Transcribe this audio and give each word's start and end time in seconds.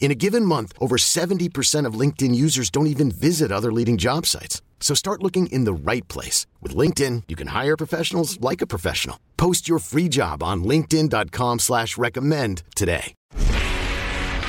In 0.00 0.10
a 0.10 0.14
given 0.14 0.44
month, 0.44 0.72
over 0.80 0.96
70% 0.96 1.84
of 1.84 1.94
LinkedIn 2.00 2.34
users 2.34 2.70
don't 2.70 2.86
even 2.86 3.10
visit 3.10 3.52
other 3.52 3.70
leading 3.72 3.98
job 3.98 4.24
sites. 4.24 4.62
So 4.80 4.94
start 4.94 5.22
looking 5.22 5.48
in 5.48 5.64
the 5.64 5.72
right 5.74 6.06
place. 6.08 6.46
With 6.62 6.74
LinkedIn, 6.74 7.24
you 7.28 7.36
can 7.36 7.48
hire 7.48 7.76
professionals 7.76 8.40
like 8.40 8.62
a 8.62 8.66
professional. 8.66 9.18
Post 9.36 9.68
your 9.68 9.80
free 9.80 10.08
job 10.08 10.42
on 10.42 10.64
linkedin.com 10.64 11.58
slash 11.58 11.98
recommend 11.98 12.62
today. 12.74 13.14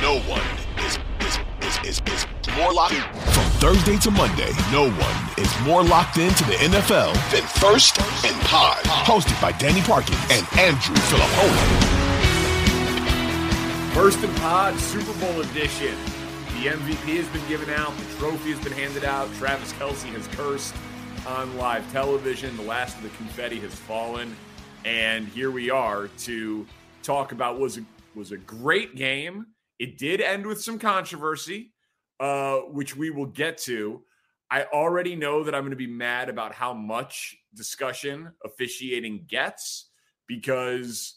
No 0.01 0.19
one 0.29 0.41
is, 0.85 0.97
is, 1.19 1.39
is, 1.61 1.99
is, 1.99 2.01
is 2.07 2.25
more 2.55 2.71
locked 2.71 2.93
in. 2.93 3.01
From 3.33 3.49
Thursday 3.59 3.97
to 3.97 4.11
Monday, 4.11 4.51
no 4.71 4.89
one 4.89 5.45
is 5.45 5.53
more 5.65 5.83
locked 5.83 6.17
into 6.17 6.43
the 6.45 6.53
NFL 6.53 7.13
than 7.31 7.43
First 7.59 7.99
and 8.23 8.39
Pod. 8.43 8.77
Hosted 8.85 9.41
by 9.41 9.51
Danny 9.53 9.81
Parkin 9.81 10.15
and 10.29 10.47
Andrew 10.57 10.95
Filippone. 10.95 11.98
First 13.93 14.23
and 14.23 14.37
Pod 14.37 14.79
Super 14.79 15.13
Bowl 15.19 15.41
edition. 15.41 15.95
The 16.53 16.67
MVP 16.67 17.17
has 17.17 17.27
been 17.29 17.45
given 17.49 17.69
out, 17.71 17.95
the 17.97 18.17
trophy 18.17 18.51
has 18.51 18.63
been 18.63 18.71
handed 18.71 19.03
out. 19.03 19.33
Travis 19.33 19.73
Kelce 19.73 20.05
has 20.13 20.27
cursed 20.27 20.75
on 21.27 21.57
live 21.57 21.91
television. 21.91 22.55
The 22.55 22.63
last 22.63 22.95
of 22.97 23.03
the 23.03 23.09
confetti 23.09 23.59
has 23.61 23.73
fallen, 23.73 24.35
and 24.85 25.27
here 25.27 25.49
we 25.49 25.69
are 25.69 26.07
to 26.19 26.67
talk 27.01 27.31
about 27.31 27.59
was 27.59 27.79
a, 27.79 27.81
was 28.15 28.31
a 28.31 28.37
great 28.37 28.95
game. 28.95 29.47
It 29.79 29.97
did 29.97 30.21
end 30.21 30.45
with 30.45 30.61
some 30.61 30.77
controversy, 30.77 31.73
uh, 32.19 32.57
which 32.57 32.95
we 32.95 33.09
will 33.09 33.25
get 33.25 33.57
to. 33.59 34.03
I 34.51 34.63
already 34.65 35.15
know 35.15 35.43
that 35.43 35.55
I'm 35.55 35.61
going 35.61 35.71
to 35.71 35.75
be 35.75 35.87
mad 35.87 36.29
about 36.29 36.53
how 36.53 36.73
much 36.73 37.35
discussion 37.55 38.31
officiating 38.45 39.25
gets 39.27 39.89
because 40.27 41.15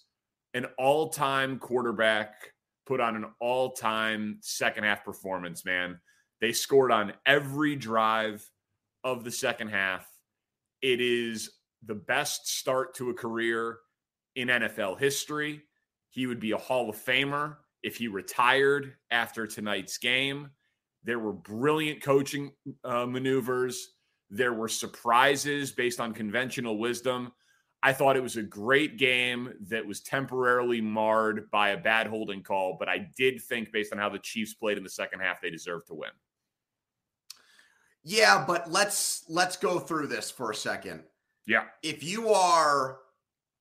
an 0.54 0.66
all-time 0.78 1.58
quarterback 1.58 2.51
put 2.86 3.00
on 3.00 3.16
an 3.16 3.26
all 3.40 3.72
time 3.72 4.38
second 4.40 4.84
half 4.84 5.04
performance, 5.04 5.64
man. 5.64 5.98
They 6.40 6.52
scored 6.52 6.90
on 6.90 7.12
every 7.24 7.76
drive 7.76 8.48
of 9.04 9.24
the 9.24 9.30
second 9.30 9.68
half. 9.68 10.08
It 10.80 11.00
is 11.00 11.50
the 11.86 11.94
best 11.94 12.48
start 12.48 12.94
to 12.96 13.10
a 13.10 13.14
career 13.14 13.78
in 14.36 14.48
NFL 14.48 14.98
history. 14.98 15.62
He 16.10 16.26
would 16.26 16.40
be 16.40 16.52
a 16.52 16.58
Hall 16.58 16.90
of 16.90 16.96
Famer 16.96 17.56
if 17.82 17.96
he 17.96 18.08
retired 18.08 18.94
after 19.10 19.46
tonight's 19.46 19.98
game. 19.98 20.50
There 21.04 21.18
were 21.18 21.32
brilliant 21.32 22.02
coaching 22.02 22.52
uh, 22.84 23.06
maneuvers. 23.06 23.94
There 24.30 24.52
were 24.52 24.68
surprises 24.68 25.72
based 25.72 26.00
on 26.00 26.14
conventional 26.14 26.78
wisdom. 26.78 27.32
I 27.82 27.92
thought 27.92 28.16
it 28.16 28.22
was 28.22 28.36
a 28.36 28.42
great 28.42 28.96
game 28.96 29.54
that 29.68 29.84
was 29.84 30.00
temporarily 30.00 30.80
marred 30.80 31.50
by 31.50 31.70
a 31.70 31.76
bad 31.76 32.06
holding 32.06 32.42
call, 32.42 32.76
but 32.78 32.88
I 32.88 33.10
did 33.16 33.42
think, 33.42 33.72
based 33.72 33.92
on 33.92 33.98
how 33.98 34.08
the 34.08 34.20
Chiefs 34.20 34.54
played 34.54 34.78
in 34.78 34.84
the 34.84 34.90
second 34.90 35.20
half, 35.20 35.40
they 35.40 35.50
deserved 35.50 35.88
to 35.88 35.94
win. 35.94 36.10
Yeah, 38.04 38.44
but 38.46 38.70
let's 38.70 39.24
let's 39.28 39.56
go 39.56 39.78
through 39.78 40.08
this 40.08 40.30
for 40.30 40.50
a 40.50 40.54
second. 40.54 41.02
Yeah. 41.46 41.64
If 41.82 42.02
you 42.02 42.30
are 42.30 42.98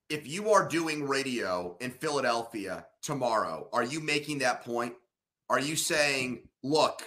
if 0.09 0.27
you 0.27 0.51
are 0.51 0.67
doing 0.67 1.07
radio 1.07 1.77
in 1.79 1.89
Philadelphia 1.89 2.85
tomorrow, 3.01 3.69
are 3.71 3.83
you 3.83 3.99
making 3.99 4.39
that 4.39 4.63
point? 4.63 4.93
Are 5.49 5.59
you 5.59 5.75
saying, 5.75 6.47
look, 6.63 7.03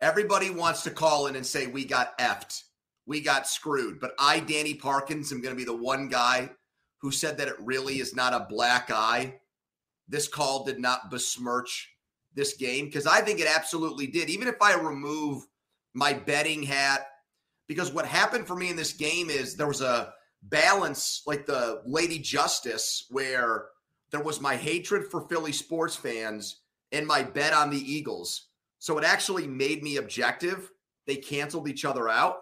everybody 0.00 0.50
wants 0.50 0.82
to 0.82 0.90
call 0.90 1.26
in 1.26 1.36
and 1.36 1.46
say 1.46 1.66
we 1.66 1.84
got 1.84 2.18
effed 2.18 2.64
we 3.06 3.20
got 3.20 3.46
screwed. 3.46 4.00
But 4.00 4.12
I, 4.18 4.40
Danny 4.40 4.74
Parkins, 4.74 5.32
am 5.32 5.40
going 5.40 5.54
to 5.54 5.58
be 5.58 5.64
the 5.64 5.76
one 5.76 6.08
guy 6.08 6.50
who 6.98 7.10
said 7.10 7.36
that 7.38 7.48
it 7.48 7.56
really 7.60 8.00
is 8.00 8.14
not 8.14 8.32
a 8.32 8.46
black 8.48 8.90
eye. 8.90 9.40
This 10.08 10.28
call 10.28 10.64
did 10.64 10.78
not 10.78 11.10
besmirch 11.10 11.90
this 12.34 12.56
game 12.56 12.86
because 12.86 13.06
I 13.06 13.20
think 13.20 13.40
it 13.40 13.48
absolutely 13.48 14.06
did. 14.06 14.28
Even 14.30 14.48
if 14.48 14.56
I 14.60 14.74
remove 14.74 15.44
my 15.92 16.12
betting 16.12 16.62
hat, 16.62 17.06
because 17.66 17.92
what 17.92 18.06
happened 18.06 18.46
for 18.46 18.56
me 18.56 18.70
in 18.70 18.76
this 18.76 18.92
game 18.92 19.30
is 19.30 19.54
there 19.54 19.66
was 19.66 19.80
a 19.80 20.12
balance, 20.42 21.22
like 21.26 21.46
the 21.46 21.82
Lady 21.86 22.18
Justice, 22.18 23.06
where 23.10 23.66
there 24.10 24.22
was 24.22 24.40
my 24.40 24.56
hatred 24.56 25.10
for 25.10 25.26
Philly 25.28 25.52
sports 25.52 25.96
fans 25.96 26.60
and 26.92 27.06
my 27.06 27.22
bet 27.22 27.52
on 27.52 27.70
the 27.70 27.92
Eagles. 27.92 28.48
So 28.78 28.98
it 28.98 29.04
actually 29.04 29.46
made 29.46 29.82
me 29.82 29.96
objective. 29.96 30.70
They 31.06 31.16
canceled 31.16 31.68
each 31.68 31.84
other 31.84 32.08
out. 32.08 32.36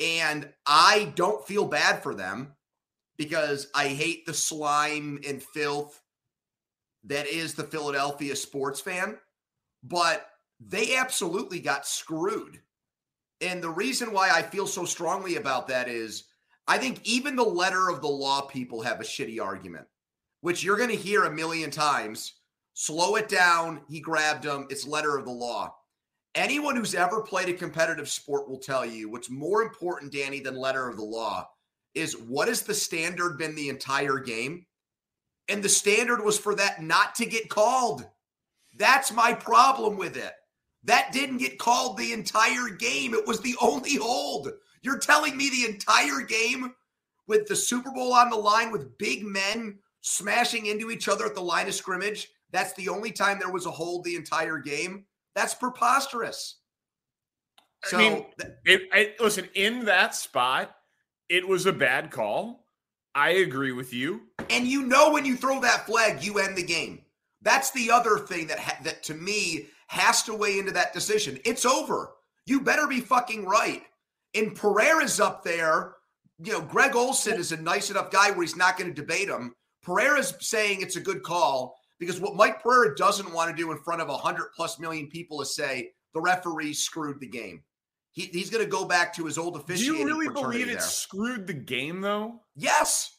And 0.00 0.48
I 0.66 1.12
don't 1.14 1.46
feel 1.46 1.64
bad 1.64 2.02
for 2.02 2.14
them 2.14 2.54
because 3.16 3.68
I 3.74 3.88
hate 3.88 4.26
the 4.26 4.34
slime 4.34 5.20
and 5.26 5.42
filth 5.42 6.00
that 7.04 7.26
is 7.26 7.54
the 7.54 7.64
Philadelphia 7.64 8.34
sports 8.36 8.80
fan. 8.80 9.18
But 9.82 10.26
they 10.60 10.96
absolutely 10.96 11.60
got 11.60 11.86
screwed. 11.86 12.60
And 13.40 13.62
the 13.62 13.70
reason 13.70 14.12
why 14.12 14.30
I 14.30 14.42
feel 14.42 14.66
so 14.66 14.84
strongly 14.84 15.36
about 15.36 15.66
that 15.68 15.88
is 15.88 16.24
I 16.68 16.78
think 16.78 17.00
even 17.04 17.34
the 17.34 17.42
letter 17.42 17.88
of 17.88 18.00
the 18.00 18.08
law 18.08 18.42
people 18.42 18.82
have 18.82 19.00
a 19.00 19.04
shitty 19.04 19.42
argument, 19.42 19.86
which 20.40 20.62
you're 20.62 20.76
going 20.76 20.90
to 20.90 20.96
hear 20.96 21.24
a 21.24 21.30
million 21.30 21.70
times. 21.70 22.34
Slow 22.74 23.16
it 23.16 23.28
down. 23.28 23.82
He 23.88 24.00
grabbed 24.00 24.44
him. 24.44 24.66
It's 24.70 24.86
letter 24.86 25.18
of 25.18 25.24
the 25.24 25.32
law. 25.32 25.74
Anyone 26.34 26.76
who's 26.76 26.94
ever 26.94 27.20
played 27.20 27.48
a 27.48 27.54
competitive 27.54 28.08
sport 28.08 28.48
will 28.48 28.58
tell 28.58 28.86
you 28.86 29.10
what's 29.10 29.30
more 29.30 29.62
important, 29.62 30.12
Danny, 30.12 30.40
than 30.40 30.56
letter 30.56 30.88
of 30.88 30.96
the 30.96 31.04
law 31.04 31.48
is 31.94 32.16
what 32.16 32.48
has 32.48 32.62
the 32.62 32.74
standard 32.74 33.36
been 33.36 33.54
the 33.54 33.68
entire 33.68 34.18
game? 34.18 34.64
And 35.48 35.62
the 35.62 35.68
standard 35.68 36.24
was 36.24 36.38
for 36.38 36.54
that 36.54 36.82
not 36.82 37.14
to 37.16 37.26
get 37.26 37.50
called. 37.50 38.06
That's 38.78 39.12
my 39.12 39.34
problem 39.34 39.98
with 39.98 40.16
it. 40.16 40.32
That 40.84 41.12
didn't 41.12 41.38
get 41.38 41.58
called 41.58 41.98
the 41.98 42.12
entire 42.12 42.68
game. 42.70 43.12
It 43.12 43.26
was 43.26 43.40
the 43.40 43.54
only 43.60 43.96
hold. 43.96 44.50
You're 44.80 44.98
telling 44.98 45.36
me 45.36 45.50
the 45.50 45.70
entire 45.70 46.22
game 46.22 46.74
with 47.26 47.46
the 47.46 47.56
Super 47.56 47.90
Bowl 47.90 48.14
on 48.14 48.30
the 48.30 48.36
line 48.36 48.72
with 48.72 48.96
big 48.98 49.24
men 49.24 49.78
smashing 50.00 50.66
into 50.66 50.90
each 50.90 51.08
other 51.08 51.24
at 51.24 51.34
the 51.34 51.40
line 51.40 51.68
of 51.68 51.74
scrimmage, 51.74 52.28
that's 52.50 52.72
the 52.74 52.88
only 52.88 53.12
time 53.12 53.38
there 53.38 53.52
was 53.52 53.66
a 53.66 53.70
hold 53.70 54.04
the 54.04 54.16
entire 54.16 54.58
game. 54.58 55.04
That's 55.34 55.54
preposterous. 55.54 56.58
So, 57.84 57.96
I 57.96 58.00
mean, 58.00 58.26
it, 58.64 58.82
I, 58.92 59.14
listen, 59.18 59.48
in 59.54 59.86
that 59.86 60.14
spot, 60.14 60.74
it 61.28 61.46
was 61.46 61.66
a 61.66 61.72
bad 61.72 62.10
call. 62.10 62.66
I 63.14 63.30
agree 63.30 63.72
with 63.72 63.92
you. 63.92 64.22
And 64.50 64.66
you 64.66 64.82
know 64.82 65.10
when 65.10 65.24
you 65.24 65.36
throw 65.36 65.60
that 65.60 65.86
flag, 65.86 66.22
you 66.22 66.38
end 66.38 66.56
the 66.56 66.62
game. 66.62 67.02
That's 67.42 67.70
the 67.72 67.90
other 67.90 68.18
thing 68.18 68.46
that 68.46 68.58
ha- 68.58 68.78
that 68.84 69.02
to 69.04 69.14
me 69.14 69.66
has 69.88 70.22
to 70.24 70.34
weigh 70.34 70.58
into 70.58 70.72
that 70.72 70.92
decision. 70.92 71.38
It's 71.44 71.66
over. 71.66 72.12
You 72.46 72.60
better 72.60 72.86
be 72.86 73.00
fucking 73.00 73.44
right. 73.44 73.82
And 74.34 74.54
Pereira's 74.54 75.20
up 75.20 75.44
there. 75.44 75.94
You 76.42 76.52
know, 76.52 76.60
Greg 76.62 76.96
Olsen 76.96 77.38
is 77.38 77.52
a 77.52 77.60
nice 77.60 77.90
enough 77.90 78.10
guy 78.10 78.30
where 78.30 78.42
he's 78.42 78.56
not 78.56 78.78
going 78.78 78.92
to 78.92 79.00
debate 79.00 79.28
him. 79.28 79.54
Pereira's 79.82 80.34
saying 80.40 80.80
it's 80.80 80.96
a 80.96 81.00
good 81.00 81.22
call. 81.22 81.76
Because 82.02 82.20
what 82.20 82.34
Mike 82.34 82.60
Pereira 82.60 82.96
doesn't 82.96 83.32
want 83.32 83.48
to 83.48 83.56
do 83.56 83.70
in 83.70 83.78
front 83.78 84.02
of 84.02 84.08
100 84.08 84.46
plus 84.56 84.80
million 84.80 85.06
people 85.06 85.40
is 85.40 85.54
say 85.54 85.92
the 86.14 86.20
referee 86.20 86.74
screwed 86.74 87.20
the 87.20 87.28
game. 87.28 87.62
He, 88.10 88.22
he's 88.22 88.50
going 88.50 88.64
to 88.64 88.68
go 88.68 88.84
back 88.84 89.14
to 89.14 89.24
his 89.24 89.38
old 89.38 89.54
officiating. 89.54 89.94
Do 89.94 90.00
you 90.00 90.06
really 90.06 90.28
believe 90.28 90.68
it 90.68 90.72
there. 90.72 90.80
screwed 90.80 91.46
the 91.46 91.54
game, 91.54 92.00
though? 92.00 92.40
Yes. 92.56 93.16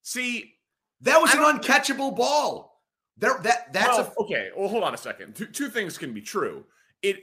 See, 0.00 0.54
that 1.02 1.20
was 1.20 1.34
an 1.34 1.40
uncatchable 1.40 2.16
ball. 2.16 2.80
There, 3.18 3.38
that 3.42 3.74
that's 3.74 3.98
well, 3.98 4.14
a, 4.18 4.22
okay. 4.22 4.48
Well, 4.56 4.68
hold 4.68 4.84
on 4.84 4.94
a 4.94 4.96
second. 4.98 5.36
Two, 5.36 5.46
two 5.46 5.68
things 5.68 5.98
can 5.98 6.14
be 6.14 6.22
true. 6.22 6.64
It 7.02 7.20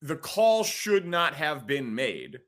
the 0.00 0.16
call 0.16 0.62
should 0.62 1.06
not 1.06 1.34
have 1.34 1.66
been 1.66 1.92
made, 1.92 2.38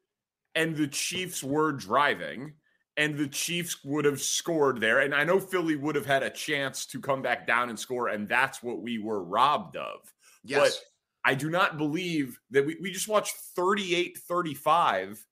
and 0.54 0.76
the 0.76 0.86
Chiefs 0.86 1.42
were 1.42 1.72
driving, 1.72 2.54
and 2.98 3.16
the 3.16 3.28
Chiefs 3.28 3.84
would 3.84 4.04
have 4.04 4.20
scored 4.20 4.80
there. 4.80 4.98
And 4.98 5.14
I 5.14 5.22
know 5.22 5.38
Philly 5.38 5.76
would 5.76 5.94
have 5.94 6.04
had 6.04 6.24
a 6.24 6.30
chance 6.30 6.84
to 6.86 7.00
come 7.00 7.22
back 7.22 7.46
down 7.46 7.70
and 7.70 7.78
score, 7.78 8.08
and 8.08 8.28
that's 8.28 8.60
what 8.60 8.82
we 8.82 8.98
were 8.98 9.22
robbed 9.22 9.76
of. 9.76 10.12
Yes. 10.44 10.60
But 10.60 11.30
I 11.30 11.34
do 11.34 11.48
not 11.48 11.78
believe 11.78 12.40
that 12.50 12.66
we, 12.66 12.76
we 12.82 12.90
just 12.90 13.08
watched 13.08 13.36
38 13.56 14.18
35 14.18 15.24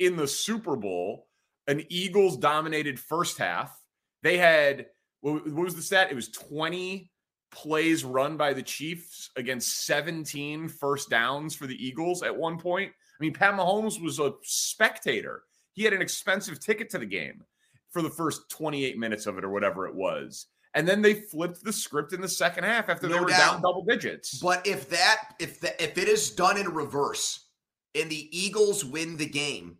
in 0.00 0.16
the 0.16 0.26
Super 0.26 0.74
Bowl, 0.74 1.28
an 1.68 1.84
Eagles 1.88 2.36
dominated 2.36 2.98
first 2.98 3.38
half. 3.38 3.80
They 4.24 4.36
had, 4.36 4.86
what 5.20 5.46
was 5.46 5.76
the 5.76 5.82
stat? 5.82 6.10
It 6.10 6.16
was 6.16 6.28
20 6.28 7.08
plays 7.52 8.02
run 8.02 8.36
by 8.36 8.52
the 8.52 8.62
Chiefs 8.62 9.30
against 9.36 9.86
17 9.86 10.68
first 10.68 11.08
downs 11.08 11.54
for 11.54 11.68
the 11.68 11.86
Eagles 11.86 12.24
at 12.24 12.36
one 12.36 12.58
point. 12.58 12.90
I 12.90 13.24
mean, 13.24 13.32
Pat 13.32 13.54
Mahomes 13.54 14.02
was 14.02 14.18
a 14.18 14.32
spectator. 14.42 15.44
He 15.74 15.84
had 15.84 15.92
an 15.92 16.02
expensive 16.02 16.60
ticket 16.60 16.90
to 16.90 16.98
the 16.98 17.06
game 17.06 17.42
for 17.90 18.02
the 18.02 18.10
first 18.10 18.48
28 18.50 18.98
minutes 18.98 19.26
of 19.26 19.38
it 19.38 19.44
or 19.44 19.50
whatever 19.50 19.86
it 19.86 19.94
was. 19.94 20.46
And 20.74 20.88
then 20.88 21.02
they 21.02 21.14
flipped 21.14 21.62
the 21.62 21.72
script 21.72 22.12
in 22.12 22.20
the 22.20 22.28
second 22.28 22.64
half 22.64 22.88
after 22.88 23.06
no 23.06 23.14
they 23.14 23.20
were 23.20 23.28
doubt. 23.28 23.52
down 23.52 23.62
double 23.62 23.84
digits. 23.84 24.38
But 24.38 24.66
if 24.66 24.88
that 24.88 25.34
if 25.38 25.60
the, 25.60 25.82
if 25.82 25.98
it 25.98 26.08
is 26.08 26.30
done 26.30 26.56
in 26.56 26.68
reverse 26.68 27.48
and 27.94 28.10
the 28.10 28.28
Eagles 28.36 28.84
win 28.84 29.16
the 29.16 29.28
game 29.28 29.76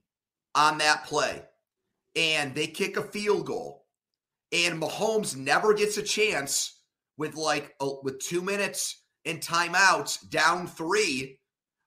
on 0.54 0.78
that 0.78 1.04
play 1.04 1.42
and 2.14 2.54
they 2.54 2.66
kick 2.66 2.98
a 2.98 3.02
field 3.02 3.46
goal 3.46 3.86
and 4.52 4.80
Mahomes 4.80 5.34
never 5.34 5.72
gets 5.72 5.96
a 5.96 6.02
chance 6.02 6.80
with 7.16 7.36
like 7.36 7.74
a, 7.80 7.88
with 8.02 8.18
2 8.20 8.42
minutes 8.42 9.02
and 9.24 9.40
timeouts 9.40 10.28
down 10.28 10.66
3 10.66 11.38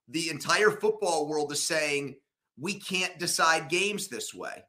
the 0.08 0.30
entire 0.30 0.72
football 0.72 1.28
world 1.28 1.52
is 1.52 1.62
saying 1.64 2.16
we 2.60 2.76
can't 2.76 3.18
decide 3.20 3.70
games 3.70 4.08
this 4.08 4.34
way. 4.34 4.64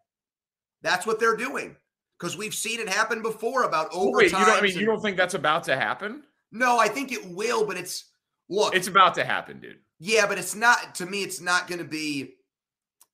That's 0.82 1.06
what 1.06 1.20
they're 1.20 1.36
doing 1.36 1.76
because 2.18 2.36
we've 2.36 2.54
seen 2.54 2.80
it 2.80 2.88
happen 2.88 3.22
before 3.22 3.64
about 3.64 3.88
overtime. 3.92 4.12
Wait, 4.16 4.24
you 4.32 4.38
don't, 4.38 4.48
I 4.48 4.60
mean, 4.60 4.72
and, 4.72 4.80
you 4.80 4.86
don't 4.86 5.00
think 5.00 5.16
that's 5.16 5.34
about 5.34 5.64
to 5.64 5.76
happen? 5.76 6.22
No, 6.52 6.78
I 6.78 6.88
think 6.88 7.12
it 7.12 7.24
will, 7.26 7.66
but 7.66 7.76
it's 7.76 8.06
look, 8.48 8.74
it's 8.74 8.88
about 8.88 9.14
to 9.14 9.24
happen, 9.24 9.60
dude. 9.60 9.78
Yeah, 9.98 10.26
but 10.26 10.38
it's 10.38 10.54
not. 10.54 10.94
To 10.96 11.06
me, 11.06 11.22
it's 11.22 11.40
not 11.40 11.68
going 11.68 11.78
to 11.78 11.84
be. 11.84 12.34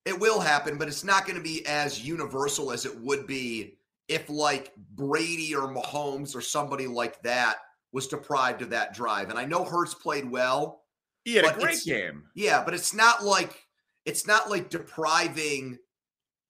It 0.04 0.18
will 0.18 0.40
happen, 0.40 0.78
but 0.78 0.88
it's 0.88 1.04
not 1.04 1.26
going 1.26 1.36
to 1.36 1.42
be 1.42 1.64
as 1.66 2.04
universal 2.04 2.72
as 2.72 2.84
it 2.86 3.00
would 3.00 3.26
be 3.26 3.78
if, 4.08 4.28
like 4.28 4.72
Brady 4.96 5.54
or 5.54 5.72
Mahomes 5.72 6.34
or 6.34 6.40
somebody 6.40 6.88
like 6.88 7.22
that, 7.22 7.58
was 7.92 8.08
deprived 8.08 8.62
of 8.62 8.70
that 8.70 8.94
drive. 8.94 9.30
And 9.30 9.38
I 9.38 9.44
know 9.44 9.64
Hurts 9.64 9.94
played 9.94 10.28
well. 10.28 10.82
He 11.24 11.36
had 11.36 11.44
a 11.44 11.52
great 11.52 11.84
game. 11.84 12.24
Yeah, 12.34 12.64
but 12.64 12.74
it's 12.74 12.92
not 12.92 13.24
like 13.24 13.64
it's 14.04 14.26
not 14.26 14.50
like 14.50 14.70
depriving 14.70 15.78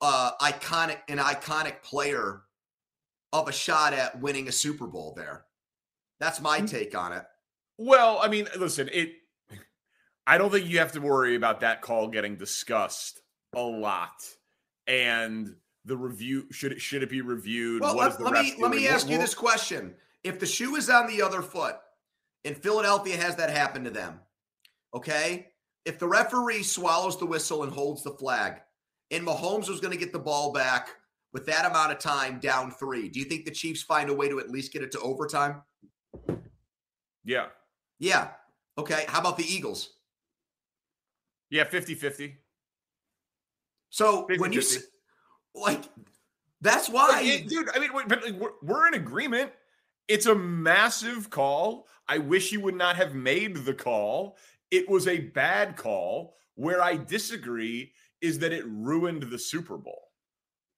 uh 0.01 0.33
iconic 0.41 0.99
an 1.09 1.19
iconic 1.19 1.83
player 1.83 2.43
of 3.33 3.49
a 3.49 3.53
shot 3.53 3.93
at 3.93 4.21
winning 4.21 4.49
a 4.49 4.53
Super 4.53 4.87
Bowl 4.87 5.15
there. 5.17 5.45
That's 6.21 6.41
my 6.41 6.61
take 6.61 6.97
on 6.97 7.13
it. 7.13 7.25
Well, 7.79 8.21
I 8.23 8.29
mean, 8.29 8.47
listen, 8.57 8.89
it 8.93 9.13
I 10.27 10.39
don't 10.39 10.51
think 10.51 10.69
you 10.69 10.79
have 10.79 10.93
to 10.93 11.01
worry 11.01 11.35
about 11.35 11.61
that 11.61 11.83
call 11.83 12.09
getting 12.09 12.37
discussed 12.37 13.21
a 13.55 13.61
lot. 13.61 14.23
And 14.87 15.57
the 15.85 15.97
review 15.97 16.47
should 16.53 16.73
it 16.73 16.81
should 16.81 17.03
it 17.03 17.11
be 17.11 17.23
reviewed? 17.23 17.83
Well, 17.83 17.97
let, 17.97 18.21
let 18.21 18.33
me 18.33 18.55
let 18.59 18.71
me 18.71 18.87
ask 18.87 19.09
you 19.09 19.19
this 19.19 19.35
question. 19.35 19.95
If 20.23 20.39
the 20.39 20.47
shoe 20.47 20.77
is 20.77 20.89
on 20.89 21.09
the 21.09 21.23
other 21.23 21.43
foot 21.43 21.77
and 22.45 22.57
Philadelphia 22.57 23.17
has 23.17 23.37
that 23.37 23.51
happen 23.51 23.85
to 23.85 23.91
them, 23.91 24.21
okay? 24.95 25.49
If 25.84 25.99
the 25.99 26.06
referee 26.06 26.62
swallows 26.62 27.19
the 27.19 27.26
whistle 27.26 27.64
and 27.64 27.73
holds 27.73 28.02
the 28.02 28.11
flag, 28.11 28.61
and 29.11 29.26
Mahomes 29.26 29.69
was 29.69 29.81
going 29.81 29.93
to 29.93 29.99
get 29.99 30.12
the 30.12 30.19
ball 30.19 30.52
back 30.52 30.90
with 31.32 31.46
that 31.46 31.67
amount 31.67 31.93
of 31.93 31.99
time 31.99 32.38
down 32.40 32.70
three, 32.70 33.08
do 33.08 33.19
you 33.19 33.25
think 33.25 33.44
the 33.44 33.50
Chiefs 33.50 33.82
find 33.82 34.11
a 34.11 34.14
way 34.14 34.29
to 34.29 34.40
at 34.40 34.50
least 34.50 34.73
get 34.73 34.82
it 34.82 34.93
to 34.93 35.00
overtime? 35.00 35.62
Yeah. 37.25 37.46
Yeah. 37.99 38.31
Okay. 38.79 39.05
How 39.08 39.20
about 39.20 39.37
the 39.37 39.44
Eagles? 39.44 39.94
Yeah, 41.50 41.64
50 41.64 41.94
50. 41.94 42.37
So 43.90 44.26
50, 44.26 44.40
when 44.40 44.52
you 44.52 44.62
like, 45.55 45.84
that's 46.62 46.88
why, 46.88 47.44
dude. 47.46 47.69
I 47.75 47.79
mean, 47.79 47.90
but 48.06 48.23
we're, 48.38 48.52
we're 48.62 48.88
in 48.88 48.94
agreement. 48.94 49.52
It's 50.08 50.26
a 50.26 50.34
massive 50.34 51.29
call. 51.29 51.87
I 52.08 52.19
wish 52.19 52.49
he 52.49 52.56
would 52.56 52.75
not 52.75 52.96
have 52.96 53.14
made 53.14 53.56
the 53.56 53.75
call 53.75 54.37
it 54.73 54.89
was 54.89 55.07
a 55.07 55.21
bad 55.21 55.77
call. 55.77 56.35
Where 56.55 56.83
I 56.83 56.97
disagree 56.97 57.93
is 58.21 58.41
that 58.41 58.53
it 58.53 58.65
ruined 58.67 59.23
the 59.23 59.39
Super 59.39 59.77
Bowl. 59.77 60.01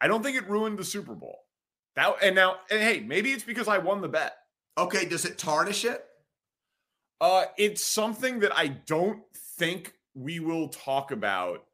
I 0.01 0.07
don't 0.07 0.23
think 0.23 0.37
it 0.37 0.49
ruined 0.49 0.79
the 0.79 0.85
Super 0.85 1.15
Bowl. 1.15 1.39
That 1.97 2.17
and 2.23 2.35
now, 2.35 2.57
and 2.71 2.81
hey, 2.81 3.01
maybe 3.01 3.31
it's 3.31 3.45
because 3.45 3.69
I 3.69 3.79
won 3.79 4.03
the 4.03 4.09
bet. 4.09 4.35
Okay, 4.77 5.07
does 5.07 5.25
it 5.25 5.39
tarnish 5.39 5.85
it? 5.85 6.05
Uh, 7.21 7.45
it's 7.57 7.83
something 7.83 8.41
that 8.41 8.57
I 8.57 8.69
don't 8.69 9.23
think 9.59 9.95
we 10.15 10.41
will 10.41 10.69
talk 10.69 11.11
about 11.11 11.65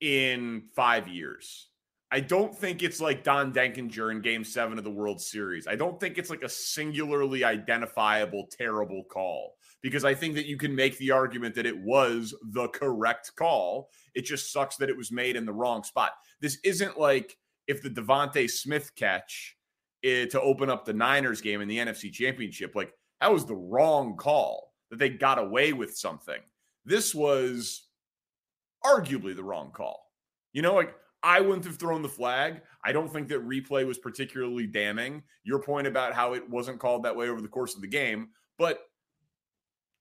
in 0.00 0.64
five 0.76 1.08
years. 1.08 1.68
I 2.10 2.20
don't 2.20 2.54
think 2.54 2.82
it's 2.82 3.00
like 3.00 3.24
Don 3.24 3.52
Denkinger 3.52 4.12
in 4.12 4.20
game 4.20 4.44
seven 4.44 4.78
of 4.78 4.84
the 4.84 4.90
World 4.90 5.20
Series. 5.20 5.66
I 5.66 5.74
don't 5.74 5.98
think 5.98 6.16
it's 6.16 6.30
like 6.30 6.44
a 6.44 6.48
singularly 6.48 7.44
identifiable 7.44 8.46
terrible 8.50 9.04
call 9.04 9.56
because 9.84 10.02
I 10.02 10.14
think 10.14 10.34
that 10.36 10.46
you 10.46 10.56
can 10.56 10.74
make 10.74 10.96
the 10.96 11.10
argument 11.10 11.54
that 11.56 11.66
it 11.66 11.78
was 11.78 12.34
the 12.52 12.68
correct 12.68 13.30
call. 13.36 13.90
It 14.14 14.24
just 14.24 14.50
sucks 14.50 14.76
that 14.78 14.88
it 14.88 14.96
was 14.96 15.12
made 15.12 15.36
in 15.36 15.44
the 15.44 15.52
wrong 15.52 15.84
spot. 15.84 16.12
This 16.40 16.56
isn't 16.64 16.98
like 16.98 17.36
if 17.68 17.82
the 17.82 17.90
DeVonta 17.90 18.50
Smith 18.50 18.92
catch 18.96 19.58
eh, 20.02 20.24
to 20.24 20.40
open 20.40 20.70
up 20.70 20.86
the 20.86 20.94
Niners 20.94 21.42
game 21.42 21.60
in 21.60 21.68
the 21.68 21.76
NFC 21.76 22.10
Championship, 22.10 22.74
like 22.74 22.94
that 23.20 23.30
was 23.30 23.44
the 23.44 23.54
wrong 23.54 24.16
call 24.16 24.72
that 24.88 24.98
they 24.98 25.10
got 25.10 25.38
away 25.38 25.74
with 25.74 25.94
something. 25.94 26.40
This 26.86 27.14
was 27.14 27.88
arguably 28.86 29.36
the 29.36 29.44
wrong 29.44 29.70
call. 29.70 30.10
You 30.54 30.62
know, 30.62 30.74
like 30.74 30.94
I 31.22 31.42
wouldn't 31.42 31.66
have 31.66 31.76
thrown 31.76 32.00
the 32.00 32.08
flag. 32.08 32.62
I 32.82 32.92
don't 32.92 33.12
think 33.12 33.28
that 33.28 33.46
replay 33.46 33.86
was 33.86 33.98
particularly 33.98 34.66
damning. 34.66 35.24
Your 35.42 35.58
point 35.58 35.86
about 35.86 36.14
how 36.14 36.32
it 36.32 36.48
wasn't 36.48 36.80
called 36.80 37.02
that 37.02 37.16
way 37.16 37.28
over 37.28 37.42
the 37.42 37.48
course 37.48 37.74
of 37.74 37.82
the 37.82 37.86
game, 37.86 38.28
but 38.56 38.80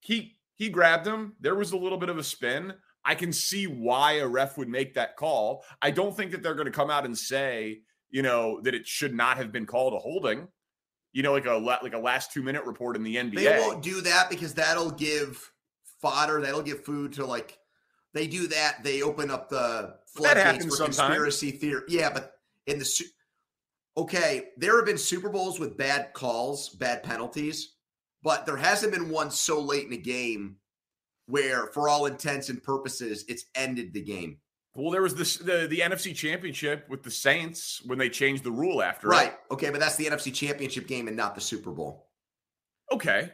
he 0.03 0.37
he 0.55 0.69
grabbed 0.69 1.07
him. 1.07 1.33
There 1.39 1.55
was 1.55 1.71
a 1.71 1.77
little 1.77 1.97
bit 1.97 2.09
of 2.09 2.17
a 2.17 2.23
spin. 2.23 2.73
I 3.05 3.15
can 3.15 3.33
see 3.33 3.65
why 3.65 4.13
a 4.13 4.27
ref 4.27 4.57
would 4.57 4.69
make 4.69 4.93
that 4.93 5.17
call. 5.17 5.65
I 5.81 5.91
don't 5.91 6.15
think 6.15 6.31
that 6.31 6.43
they're 6.43 6.55
going 6.55 6.67
to 6.67 6.71
come 6.71 6.89
out 6.89 7.05
and 7.05 7.17
say, 7.17 7.81
you 8.09 8.21
know, 8.21 8.61
that 8.61 8.73
it 8.73 8.87
should 8.87 9.13
not 9.13 9.37
have 9.37 9.51
been 9.51 9.65
called 9.65 9.93
a 9.93 9.97
holding. 9.97 10.47
You 11.11 11.23
know, 11.23 11.33
like 11.33 11.45
a 11.45 11.53
like 11.53 11.93
a 11.93 11.99
last 11.99 12.31
two 12.31 12.43
minute 12.43 12.65
report 12.65 12.95
in 12.95 13.03
the 13.03 13.15
NBA. 13.15 13.35
They 13.35 13.59
won't 13.59 13.83
do 13.83 14.01
that 14.01 14.29
because 14.29 14.53
that'll 14.53 14.91
give 14.91 15.51
fodder. 16.01 16.41
That'll 16.41 16.63
give 16.63 16.83
food 16.83 17.13
to 17.13 17.25
like 17.25 17.57
they 18.13 18.27
do 18.27 18.47
that. 18.47 18.83
They 18.83 19.03
open 19.03 19.31
up 19.31 19.49
the 19.49 19.95
floodgates 20.07 20.65
for 20.65 20.71
sometimes. 20.71 20.97
conspiracy 20.97 21.51
theory. 21.51 21.83
Yeah, 21.87 22.09
but 22.09 22.33
in 22.67 22.79
the 22.79 23.05
okay, 23.95 24.49
there 24.57 24.75
have 24.77 24.85
been 24.85 24.97
Super 24.97 25.29
Bowls 25.29 25.59
with 25.59 25.77
bad 25.77 26.13
calls, 26.13 26.69
bad 26.69 27.03
penalties 27.03 27.72
but 28.23 28.45
there 28.45 28.57
hasn't 28.57 28.93
been 28.93 29.09
one 29.09 29.29
so 29.29 29.59
late 29.61 29.85
in 29.85 29.93
a 29.93 29.97
game 29.97 30.55
where, 31.27 31.67
for 31.67 31.89
all 31.89 32.05
intents 32.05 32.49
and 32.49 32.63
purposes, 32.63 33.25
it's 33.27 33.45
ended 33.55 33.93
the 33.93 34.01
game. 34.01 34.37
Well, 34.75 34.91
there 34.91 35.03
was 35.03 35.13
this 35.13 35.37
the, 35.37 35.67
the 35.69 35.79
NFC 35.79 36.15
Championship 36.15 36.89
with 36.89 37.03
the 37.03 37.11
Saints 37.11 37.81
when 37.85 37.99
they 37.99 38.09
changed 38.09 38.43
the 38.43 38.51
rule 38.51 38.81
after. 38.81 39.07
Right. 39.07 39.27
It. 39.27 39.53
Okay, 39.53 39.69
but 39.69 39.79
that's 39.79 39.97
the 39.97 40.05
NFC 40.05 40.33
Championship 40.33 40.87
game 40.87 41.07
and 41.07 41.15
not 41.15 41.35
the 41.35 41.41
Super 41.41 41.71
Bowl. 41.71 42.07
Okay. 42.91 43.31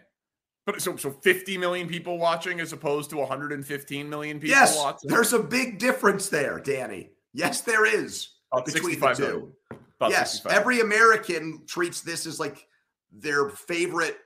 But 0.65 0.81
so 0.81 0.97
so 0.97 1.11
50 1.11 1.57
million 1.57 1.87
people 1.87 2.17
watching 2.17 2.59
as 2.59 2.73
opposed 2.73 3.09
to 3.11 3.17
115 3.17 4.09
million 4.09 4.39
people 4.39 4.55
yes, 4.55 4.77
watching. 4.77 5.09
There's 5.09 5.31
a 5.33 5.39
big 5.39 5.79
difference 5.79 6.27
there, 6.27 6.59
Danny. 6.59 7.11
Yes, 7.33 7.61
there 7.61 7.85
is. 7.85 8.29
About 8.51 8.65
between 8.65 8.99
the 8.99 9.13
two. 9.13 9.53
yes, 10.01 10.33
65. 10.33 10.59
every 10.59 10.81
American 10.81 11.61
treats 11.67 12.01
this 12.01 12.25
as 12.25 12.39
like 12.39 12.67
their 13.11 13.49
favorite 13.49 14.17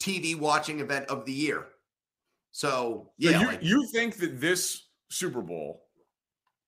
TV 0.00 0.38
watching 0.38 0.80
event 0.80 1.06
of 1.06 1.24
the 1.24 1.32
year. 1.32 1.66
So, 2.50 3.10
yeah. 3.18 3.32
So 3.32 3.40
you, 3.40 3.46
like, 3.46 3.62
you 3.62 3.88
think 3.92 4.16
that 4.18 4.40
this 4.40 4.88
Super 5.08 5.42
Bowl 5.42 5.82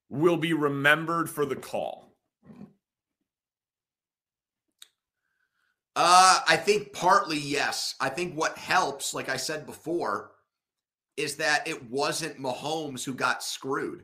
will 0.09 0.37
be 0.37 0.53
remembered 0.53 1.29
for 1.29 1.45
the 1.45 1.55
call? 1.55 2.13
Uh, 5.95 6.39
I 6.47 6.57
think 6.57 6.93
partly 6.93 7.39
yes. 7.39 7.95
I 7.99 8.09
think 8.09 8.35
what 8.35 8.57
helps, 8.57 9.13
like 9.13 9.29
I 9.29 9.37
said 9.37 9.65
before, 9.65 10.31
is 11.17 11.37
that 11.37 11.67
it 11.67 11.89
wasn't 11.89 12.39
Mahomes 12.39 13.03
who 13.03 13.15
got 13.15 13.43
screwed. 13.43 14.03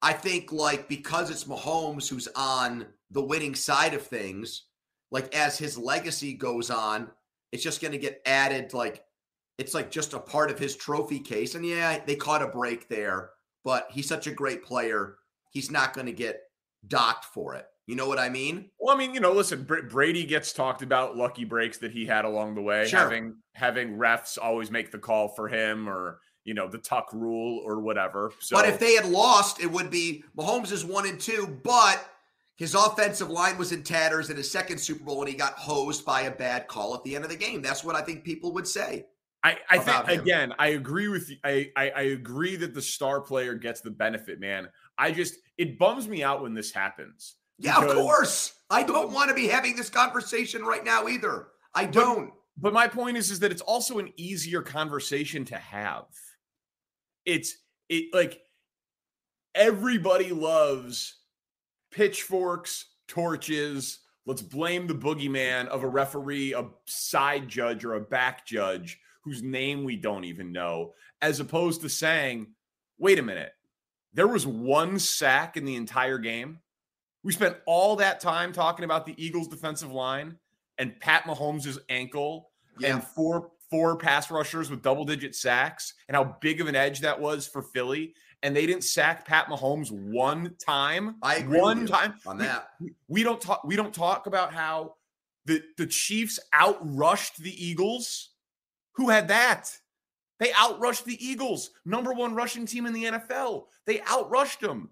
I 0.00 0.12
think 0.12 0.52
like 0.52 0.88
because 0.88 1.30
it's 1.30 1.44
Mahomes 1.44 2.08
who's 2.08 2.28
on 2.36 2.86
the 3.10 3.22
winning 3.22 3.56
side 3.56 3.94
of 3.94 4.02
things, 4.02 4.66
like 5.10 5.34
as 5.34 5.58
his 5.58 5.76
legacy 5.76 6.34
goes 6.34 6.70
on, 6.70 7.10
it's 7.52 7.62
just 7.62 7.80
going 7.80 7.92
to 7.92 7.98
get 7.98 8.20
added 8.26 8.72
like 8.74 9.04
it's 9.58 9.74
like 9.74 9.90
just 9.90 10.12
a 10.12 10.20
part 10.20 10.50
of 10.50 10.58
his 10.58 10.76
trophy 10.76 11.18
case. 11.18 11.54
And 11.54 11.66
yeah, 11.66 11.98
they 12.04 12.14
caught 12.14 12.42
a 12.42 12.46
break 12.46 12.88
there, 12.88 13.30
but 13.64 13.88
he's 13.90 14.06
such 14.06 14.26
a 14.26 14.32
great 14.32 14.64
player. 14.64 15.16
He's 15.50 15.70
not 15.70 15.94
going 15.94 16.06
to 16.06 16.12
get 16.12 16.42
docked 16.86 17.24
for 17.24 17.54
it. 17.54 17.66
You 17.86 17.96
know 17.96 18.06
what 18.06 18.18
I 18.18 18.28
mean? 18.28 18.70
Well, 18.78 18.94
I 18.94 18.98
mean, 18.98 19.14
you 19.14 19.20
know, 19.20 19.32
listen, 19.32 19.64
Brady 19.64 20.24
gets 20.24 20.52
talked 20.52 20.82
about 20.82 21.16
lucky 21.16 21.44
breaks 21.44 21.78
that 21.78 21.90
he 21.90 22.04
had 22.04 22.26
along 22.26 22.54
the 22.54 22.60
way, 22.60 22.86
sure. 22.86 23.00
having 23.00 23.36
having 23.54 23.96
refs 23.96 24.36
always 24.40 24.70
make 24.70 24.92
the 24.92 24.98
call 24.98 25.28
for 25.28 25.48
him 25.48 25.88
or 25.88 26.20
you 26.44 26.52
know 26.52 26.68
the 26.68 26.78
tuck 26.78 27.08
rule 27.14 27.62
or 27.64 27.80
whatever. 27.80 28.30
So, 28.40 28.56
but 28.56 28.68
if 28.68 28.78
they 28.78 28.94
had 28.94 29.06
lost, 29.06 29.62
it 29.62 29.72
would 29.72 29.90
be 29.90 30.22
Mahomes 30.36 30.70
is 30.70 30.84
one 30.84 31.08
and 31.08 31.18
two, 31.18 31.58
but 31.64 32.06
his 32.58 32.74
offensive 32.74 33.30
line 33.30 33.56
was 33.56 33.70
in 33.70 33.84
tatters 33.84 34.30
in 34.30 34.36
his 34.36 34.50
second 34.50 34.78
Super 34.78 35.04
Bowl 35.04 35.20
and 35.20 35.28
he 35.28 35.34
got 35.34 35.54
hosed 35.54 36.04
by 36.04 36.22
a 36.22 36.30
bad 36.30 36.66
call 36.66 36.92
at 36.94 37.04
the 37.04 37.14
end 37.14 37.24
of 37.24 37.30
the 37.30 37.36
game. 37.36 37.62
That's 37.62 37.84
what 37.84 37.94
I 37.94 38.02
think 38.02 38.24
people 38.24 38.52
would 38.52 38.66
say. 38.66 39.06
I, 39.44 39.56
I 39.70 39.78
think 39.78 40.08
him. 40.08 40.20
again, 40.20 40.54
I 40.58 40.68
agree 40.68 41.06
with 41.06 41.30
you. 41.30 41.36
I, 41.44 41.70
I 41.76 41.90
I 41.90 42.02
agree 42.02 42.56
that 42.56 42.74
the 42.74 42.82
star 42.82 43.20
player 43.20 43.54
gets 43.54 43.80
the 43.80 43.90
benefit, 43.90 44.40
man. 44.40 44.68
I 44.98 45.12
just 45.12 45.36
it 45.56 45.78
bums 45.78 46.08
me 46.08 46.24
out 46.24 46.42
when 46.42 46.54
this 46.54 46.72
happens. 46.72 47.36
Yeah, 47.56 47.78
of 47.80 47.94
course. 47.94 48.54
I 48.68 48.82
don't 48.82 49.12
want 49.12 49.28
to 49.28 49.34
be 49.34 49.46
having 49.46 49.76
this 49.76 49.90
conversation 49.90 50.62
right 50.62 50.84
now 50.84 51.06
either. 51.06 51.48
I 51.72 51.84
don't. 51.84 52.26
But, 52.56 52.72
but 52.72 52.72
my 52.72 52.88
point 52.88 53.16
is, 53.16 53.30
is 53.30 53.38
that 53.40 53.52
it's 53.52 53.62
also 53.62 54.00
an 54.00 54.12
easier 54.16 54.60
conversation 54.60 55.44
to 55.46 55.56
have. 55.56 56.06
It's 57.24 57.56
it 57.88 58.12
like 58.12 58.40
everybody 59.54 60.32
loves 60.32 61.17
pitchforks, 61.90 62.86
torches. 63.06 64.00
Let's 64.26 64.42
blame 64.42 64.86
the 64.86 64.94
boogeyman 64.94 65.68
of 65.68 65.82
a 65.82 65.88
referee, 65.88 66.52
a 66.52 66.66
side 66.86 67.48
judge, 67.48 67.84
or 67.84 67.94
a 67.94 68.00
back 68.00 68.46
judge 68.46 69.00
whose 69.22 69.42
name 69.42 69.84
we 69.84 69.96
don't 69.96 70.24
even 70.24 70.52
know, 70.52 70.94
as 71.22 71.40
opposed 71.40 71.80
to 71.82 71.88
saying, 71.88 72.48
wait 72.98 73.18
a 73.18 73.22
minute, 73.22 73.52
there 74.12 74.28
was 74.28 74.46
one 74.46 74.98
sack 74.98 75.56
in 75.56 75.64
the 75.64 75.76
entire 75.76 76.18
game. 76.18 76.60
We 77.22 77.32
spent 77.32 77.56
all 77.66 77.96
that 77.96 78.20
time 78.20 78.52
talking 78.52 78.84
about 78.84 79.06
the 79.06 79.14
Eagles' 79.22 79.48
defensive 79.48 79.92
line 79.92 80.36
and 80.78 80.98
Pat 81.00 81.24
Mahomes' 81.24 81.78
ankle 81.88 82.50
yeah. 82.78 82.94
and 82.94 83.04
four 83.04 83.50
four 83.70 83.96
pass 83.96 84.30
rushers 84.30 84.70
with 84.70 84.82
double 84.82 85.04
digit 85.04 85.34
sacks 85.34 85.92
and 86.08 86.16
how 86.16 86.36
big 86.40 86.60
of 86.60 86.68
an 86.68 86.74
edge 86.74 87.00
that 87.00 87.20
was 87.20 87.46
for 87.46 87.62
Philly 87.62 88.14
and 88.42 88.54
they 88.54 88.66
didn't 88.66 88.84
sack 88.84 89.26
Pat 89.26 89.46
Mahomes 89.46 89.90
one 89.90 90.54
time. 90.64 91.16
I 91.22 91.36
agree 91.36 91.60
one 91.60 91.86
time 91.86 92.14
on 92.26 92.38
that. 92.38 92.70
We, 92.80 92.94
we, 93.08 93.22
don't 93.22 93.40
talk. 93.40 93.64
We 93.64 93.76
don't 93.76 93.92
talk 93.92 94.26
about 94.26 94.52
how 94.52 94.94
the 95.46 95.62
the 95.76 95.86
Chiefs 95.86 96.38
outrushed 96.54 97.36
the 97.36 97.64
Eagles. 97.64 98.30
Who 98.92 99.08
had 99.08 99.28
that? 99.28 99.70
They 100.38 100.48
outrushed 100.50 101.04
the 101.04 101.24
Eagles, 101.24 101.70
number 101.84 102.12
one 102.12 102.34
rushing 102.34 102.64
team 102.64 102.86
in 102.86 102.92
the 102.92 103.04
NFL. 103.04 103.64
They 103.86 103.98
outrushed 103.98 104.60
them. 104.60 104.90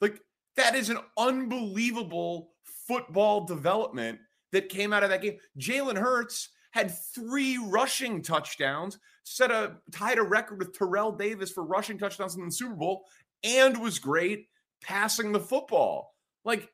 Like 0.00 0.20
that 0.56 0.74
is 0.74 0.90
an 0.90 0.98
unbelievable 1.16 2.50
football 2.86 3.46
development 3.46 4.18
that 4.52 4.68
came 4.68 4.92
out 4.92 5.02
of 5.02 5.10
that 5.10 5.22
game. 5.22 5.38
Jalen 5.58 5.96
Hurts 5.96 6.50
had 6.74 6.90
three 7.14 7.56
rushing 7.56 8.20
touchdowns, 8.20 8.98
set 9.22 9.52
a 9.52 9.76
tied 9.92 10.18
a 10.18 10.22
record 10.22 10.58
with 10.58 10.76
Terrell 10.76 11.12
Davis 11.12 11.52
for 11.52 11.62
rushing 11.62 11.96
touchdowns 11.96 12.34
in 12.34 12.44
the 12.44 12.50
Super 12.50 12.74
Bowl, 12.74 13.04
and 13.44 13.80
was 13.80 14.00
great 14.00 14.48
passing 14.82 15.30
the 15.30 15.38
football. 15.38 16.16
Like 16.44 16.68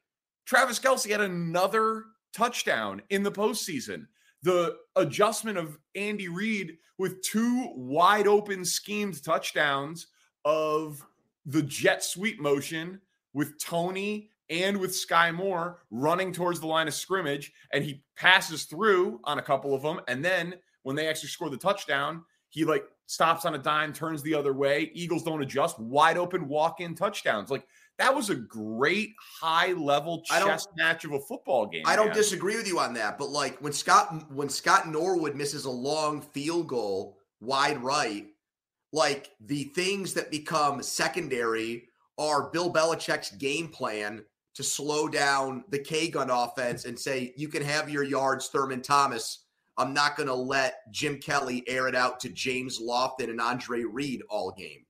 Travis 0.46 0.78
Kelce 0.78 1.10
had 1.10 1.20
another 1.20 2.04
touchdown 2.32 3.02
in 3.10 3.22
the 3.22 3.30
postseason. 3.30 4.06
The 4.42 4.78
adjustment 4.96 5.58
of 5.58 5.78
Andy 5.94 6.28
Reid 6.28 6.78
with 6.96 7.20
two 7.20 7.70
wide 7.74 8.26
open 8.26 8.64
schemed 8.64 9.22
touchdowns 9.22 10.06
of 10.46 11.06
the 11.44 11.62
jet 11.62 12.02
sweep 12.02 12.40
motion 12.40 13.02
with 13.34 13.58
Toney 13.58 14.30
and 14.50 14.76
with 14.76 14.90
Skyy 14.90 15.32
Moore 15.32 15.78
running 15.90 16.32
towards 16.32 16.60
the 16.60 16.66
line 16.66 16.88
of 16.88 16.94
scrimmage, 16.94 17.52
and 17.72 17.84
he 17.84 18.02
passes 18.16 18.64
through 18.64 19.20
on 19.24 19.38
a 19.38 19.42
couple 19.42 19.74
of 19.74 19.82
them. 19.82 20.00
And 20.08 20.24
then 20.24 20.56
when 20.82 20.96
they 20.96 21.08
actually 21.08 21.28
score 21.28 21.48
the 21.48 21.56
touchdown, 21.56 22.24
he 22.48 22.64
like 22.64 22.84
stops 23.06 23.44
on 23.44 23.54
a 23.54 23.58
dime, 23.58 23.92
turns 23.92 24.22
the 24.22 24.34
other 24.34 24.52
way. 24.52 24.90
Eagles 24.92 25.22
don't 25.22 25.42
adjust, 25.42 25.78
wide 25.78 26.18
open 26.18 26.48
walk 26.48 26.80
in 26.80 26.94
touchdowns. 26.94 27.50
Like 27.50 27.64
that 27.98 28.14
was 28.14 28.28
a 28.30 28.34
great 28.34 29.14
high 29.40 29.72
level 29.72 30.22
chess 30.22 30.66
match 30.76 31.04
of 31.04 31.12
a 31.12 31.20
football 31.20 31.66
game. 31.66 31.82
I 31.86 31.96
don't 31.96 32.12
disagree 32.12 32.56
with 32.56 32.66
you 32.66 32.78
on 32.78 32.94
that, 32.94 33.18
but 33.18 33.30
like 33.30 33.58
when 33.60 33.72
Scott 33.72 34.30
when 34.32 34.48
Scott 34.48 34.88
Norwood 34.88 35.36
misses 35.36 35.64
a 35.64 35.70
long 35.70 36.20
field 36.20 36.66
goal 36.66 37.18
wide 37.40 37.82
right, 37.82 38.26
like 38.92 39.30
the 39.40 39.64
things 39.64 40.12
that 40.14 40.30
become 40.30 40.82
secondary 40.82 41.84
are 42.18 42.50
Bill 42.50 42.72
Belichick's 42.72 43.30
game 43.30 43.68
plan 43.68 44.24
to 44.54 44.62
slow 44.62 45.08
down 45.08 45.64
the 45.70 45.78
K 45.78 46.08
gun 46.08 46.30
offense 46.30 46.84
and 46.84 46.98
say, 46.98 47.32
you 47.36 47.48
can 47.48 47.62
have 47.62 47.88
your 47.88 48.02
yards, 48.02 48.48
Thurman 48.48 48.82
Thomas. 48.82 49.44
I'm 49.76 49.94
not 49.94 50.16
going 50.16 50.26
to 50.26 50.34
let 50.34 50.90
Jim 50.92 51.18
Kelly 51.18 51.64
air 51.66 51.88
it 51.88 51.94
out 51.94 52.20
to 52.20 52.28
James 52.28 52.80
Lofton 52.80 53.30
and 53.30 53.40
Andre 53.40 53.84
Reed 53.84 54.22
all 54.28 54.52
game. 54.52 54.84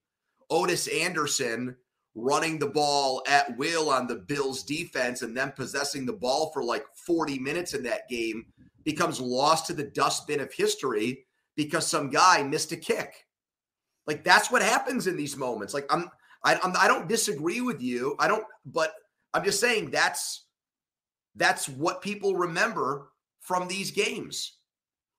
Ottis 0.50 0.88
Anderson 0.88 1.76
running 2.16 2.58
the 2.58 2.66
ball 2.66 3.22
at 3.28 3.56
will 3.56 3.90
on 3.90 4.06
the 4.06 4.16
Bills 4.16 4.64
defense 4.64 5.22
and 5.22 5.36
then 5.36 5.52
possessing 5.52 6.04
the 6.04 6.12
ball 6.12 6.50
for 6.52 6.64
like 6.64 6.84
40 6.94 7.38
minutes 7.38 7.74
in 7.74 7.82
that 7.84 8.08
game 8.08 8.46
becomes 8.84 9.20
lost 9.20 9.66
to 9.66 9.72
the 9.72 9.84
dustbin 9.84 10.40
of 10.40 10.52
history 10.52 11.24
because 11.54 11.86
some 11.86 12.10
guy 12.10 12.42
missed 12.42 12.72
a 12.72 12.76
kick. 12.76 13.26
Like 14.06 14.24
that's 14.24 14.50
what 14.50 14.62
happens 14.62 15.06
in 15.06 15.16
these 15.16 15.36
moments. 15.36 15.74
Like 15.74 15.86
I'm 15.90 16.10
I, 16.42 16.58
I'm, 16.62 16.72
I 16.78 16.88
don't 16.88 17.08
disagree 17.08 17.60
with 17.60 17.82
you. 17.82 18.16
I 18.18 18.26
don't, 18.28 18.44
but 18.64 18.94
I'm 19.34 19.44
just 19.44 19.60
saying 19.60 19.90
that's 19.90 20.44
that's 21.36 21.68
what 21.68 22.02
people 22.02 22.34
remember 22.34 23.08
from 23.40 23.68
these 23.68 23.90
games. 23.90 24.56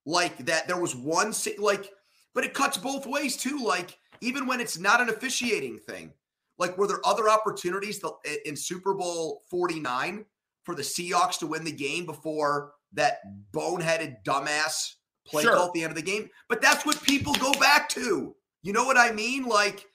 Like 0.06 0.46
that, 0.46 0.68
there 0.68 0.80
was 0.80 0.96
one 0.96 1.34
like, 1.58 1.90
but 2.34 2.44
it 2.44 2.54
cuts 2.54 2.78
both 2.78 3.06
ways 3.06 3.38
too. 3.38 3.60
Like 3.64 3.98
even 4.22 4.48
when 4.48 4.60
it's 4.60 4.80
not 4.80 5.02
an 5.02 5.10
officiating 5.10 5.78
thing, 5.80 6.12
like 6.58 6.78
were 6.78 6.88
there 6.88 7.06
other 7.06 7.30
opportunities 7.30 8.02
in 8.46 8.56
Super 8.56 8.94
Bowl 8.94 9.42
49 9.50 10.26
for 10.64 10.76
the 10.76 10.82
Seahawks 10.82 11.40
to 11.40 11.48
win 11.48 11.64
the 11.64 11.72
game 11.72 12.06
before 12.06 12.74
that 12.94 13.20
boneheaded 13.52 14.18
dumbass 14.26 14.96
play 15.26 15.44
sure. 15.44 15.56
call 15.56 15.68
at 15.68 15.74
the 15.74 15.84
end 15.84 15.92
of 15.92 15.96
the 15.96 16.02
game? 16.02 16.30
But 16.50 16.62
that's 16.62 16.86
what 16.86 17.02
people 17.04 17.34
go 17.36 17.52
back 17.54 17.90
to. 17.90 18.36
You 18.64 18.74
know 18.74 18.86
what 18.86 18.98
I 18.98 19.12
mean? 19.12 19.46
Like 19.46 19.86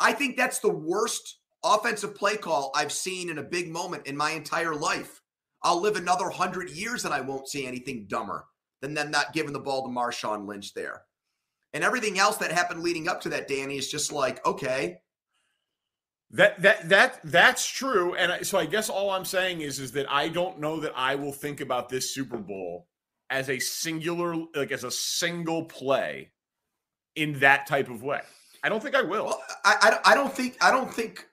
I 0.00 0.12
think 0.12 0.36
that's 0.36 0.58
the 0.58 0.70
worst 0.70 1.38
offensive 1.64 2.14
play 2.14 2.36
call 2.36 2.72
I've 2.74 2.92
seen 2.92 3.30
in 3.30 3.38
a 3.38 3.42
big 3.42 3.70
moment 3.70 4.06
in 4.06 4.16
my 4.16 4.30
entire 4.32 4.74
life. 4.74 5.20
I'll 5.62 5.80
live 5.80 5.96
another 5.96 6.28
hundred 6.28 6.70
years 6.70 7.04
and 7.04 7.14
I 7.14 7.20
won't 7.20 7.48
see 7.48 7.66
anything 7.66 8.06
dumber 8.08 8.46
than 8.80 8.94
them 8.94 9.10
not 9.10 9.32
giving 9.32 9.52
the 9.52 9.60
ball 9.60 9.84
to 9.84 9.88
Marshawn 9.88 10.46
Lynch 10.46 10.74
there. 10.74 11.02
And 11.72 11.84
everything 11.84 12.18
else 12.18 12.36
that 12.38 12.52
happened 12.52 12.82
leading 12.82 13.08
up 13.08 13.22
to 13.22 13.30
that, 13.30 13.48
Danny, 13.48 13.78
is 13.78 13.90
just 13.90 14.12
like, 14.12 14.44
okay. 14.44 14.98
That 16.32 16.60
that 16.62 16.88
that 16.88 17.20
that's 17.24 17.66
true. 17.66 18.14
And 18.14 18.46
so 18.46 18.58
I 18.58 18.66
guess 18.66 18.88
all 18.88 19.10
I'm 19.10 19.24
saying 19.24 19.60
is 19.60 19.78
is 19.78 19.92
that 19.92 20.10
I 20.10 20.28
don't 20.28 20.60
know 20.60 20.80
that 20.80 20.92
I 20.96 21.14
will 21.14 21.32
think 21.32 21.60
about 21.60 21.88
this 21.88 22.14
Super 22.14 22.38
Bowl 22.38 22.88
as 23.28 23.50
a 23.50 23.58
singular, 23.58 24.34
like 24.54 24.72
as 24.72 24.84
a 24.84 24.90
single 24.90 25.64
play 25.64 26.32
in 27.14 27.38
that 27.40 27.66
type 27.66 27.90
of 27.90 28.02
way. 28.02 28.22
I 28.62 28.68
don't 28.68 28.82
think 28.82 28.94
I 28.94 29.02
will. 29.02 29.26
Well, 29.26 29.42
I, 29.64 29.98
I, 30.04 30.12
I 30.12 30.14
don't 30.14 30.32
think 30.32 30.56
I 30.62 30.70
don't 30.70 30.92
think 30.92 31.26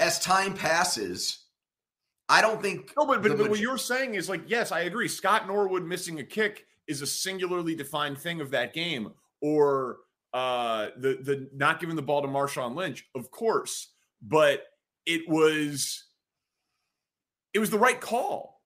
as 0.00 0.18
time 0.18 0.54
passes, 0.54 1.44
I 2.28 2.40
don't 2.40 2.60
think. 2.62 2.92
No, 2.96 3.06
but, 3.06 3.22
but, 3.22 3.36
but 3.36 3.50
what 3.50 3.60
you're 3.60 3.78
saying 3.78 4.14
is 4.14 4.28
like, 4.28 4.42
yes, 4.46 4.72
I 4.72 4.80
agree. 4.80 5.08
Scott 5.08 5.46
Norwood 5.46 5.84
missing 5.84 6.18
a 6.20 6.24
kick 6.24 6.66
is 6.86 7.02
a 7.02 7.06
singularly 7.06 7.74
defined 7.74 8.18
thing 8.18 8.40
of 8.40 8.50
that 8.50 8.74
game, 8.74 9.12
or 9.40 9.98
uh, 10.32 10.88
the 10.96 11.18
the 11.22 11.48
not 11.54 11.80
giving 11.80 11.96
the 11.96 12.02
ball 12.02 12.22
to 12.22 12.28
Marshawn 12.28 12.74
Lynch, 12.74 13.06
of 13.14 13.30
course, 13.30 13.92
but 14.22 14.64
it 15.06 15.22
was 15.28 16.04
it 17.52 17.58
was 17.58 17.70
the 17.70 17.78
right 17.78 18.00
call. 18.00 18.62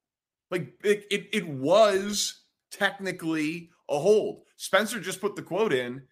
Like 0.51 0.73
it, 0.83 1.05
it, 1.11 1.29
it 1.33 1.49
was 1.49 2.43
technically 2.73 3.71
a 3.91 3.99
hold. 3.99 4.45
Spencer 4.57 4.99
just 4.99 5.21
put 5.21 5.37
the 5.37 5.43
quote 5.43 5.73
in 5.73 6.03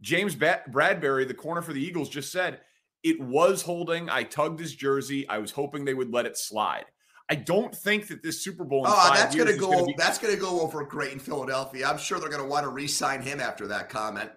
James 0.00 0.34
Bradberry, 0.34 1.28
the 1.28 1.34
corner 1.34 1.62
for 1.62 1.72
the 1.72 1.84
Eagles, 1.84 2.08
just 2.08 2.32
said 2.32 2.60
it 3.02 3.20
was 3.20 3.62
holding. 3.62 4.08
I 4.08 4.22
tugged 4.22 4.60
his 4.60 4.74
jersey. 4.74 5.28
I 5.28 5.38
was 5.38 5.50
hoping 5.50 5.84
they 5.84 5.94
would 5.94 6.12
let 6.12 6.26
it 6.26 6.36
slide. 6.36 6.84
I 7.30 7.34
don't 7.34 7.74
think 7.74 8.08
that 8.08 8.22
this 8.22 8.42
Super 8.42 8.64
Bowl. 8.64 8.84
oh, 8.86 9.12
that's 9.14 9.34
going 9.34 9.48
to 9.48 9.56
go. 9.56 9.70
Gonna 9.70 9.86
be- 9.86 9.94
that's 9.96 10.18
going 10.18 10.34
to 10.34 10.40
go 10.40 10.60
over 10.60 10.84
great 10.84 11.12
in 11.12 11.18
Philadelphia. 11.18 11.86
I'm 11.86 11.98
sure 11.98 12.20
they're 12.20 12.28
going 12.28 12.42
to 12.42 12.48
want 12.48 12.64
to 12.64 12.70
re-sign 12.70 13.22
him 13.22 13.40
after 13.40 13.66
that 13.68 13.88
comment. 13.88 14.30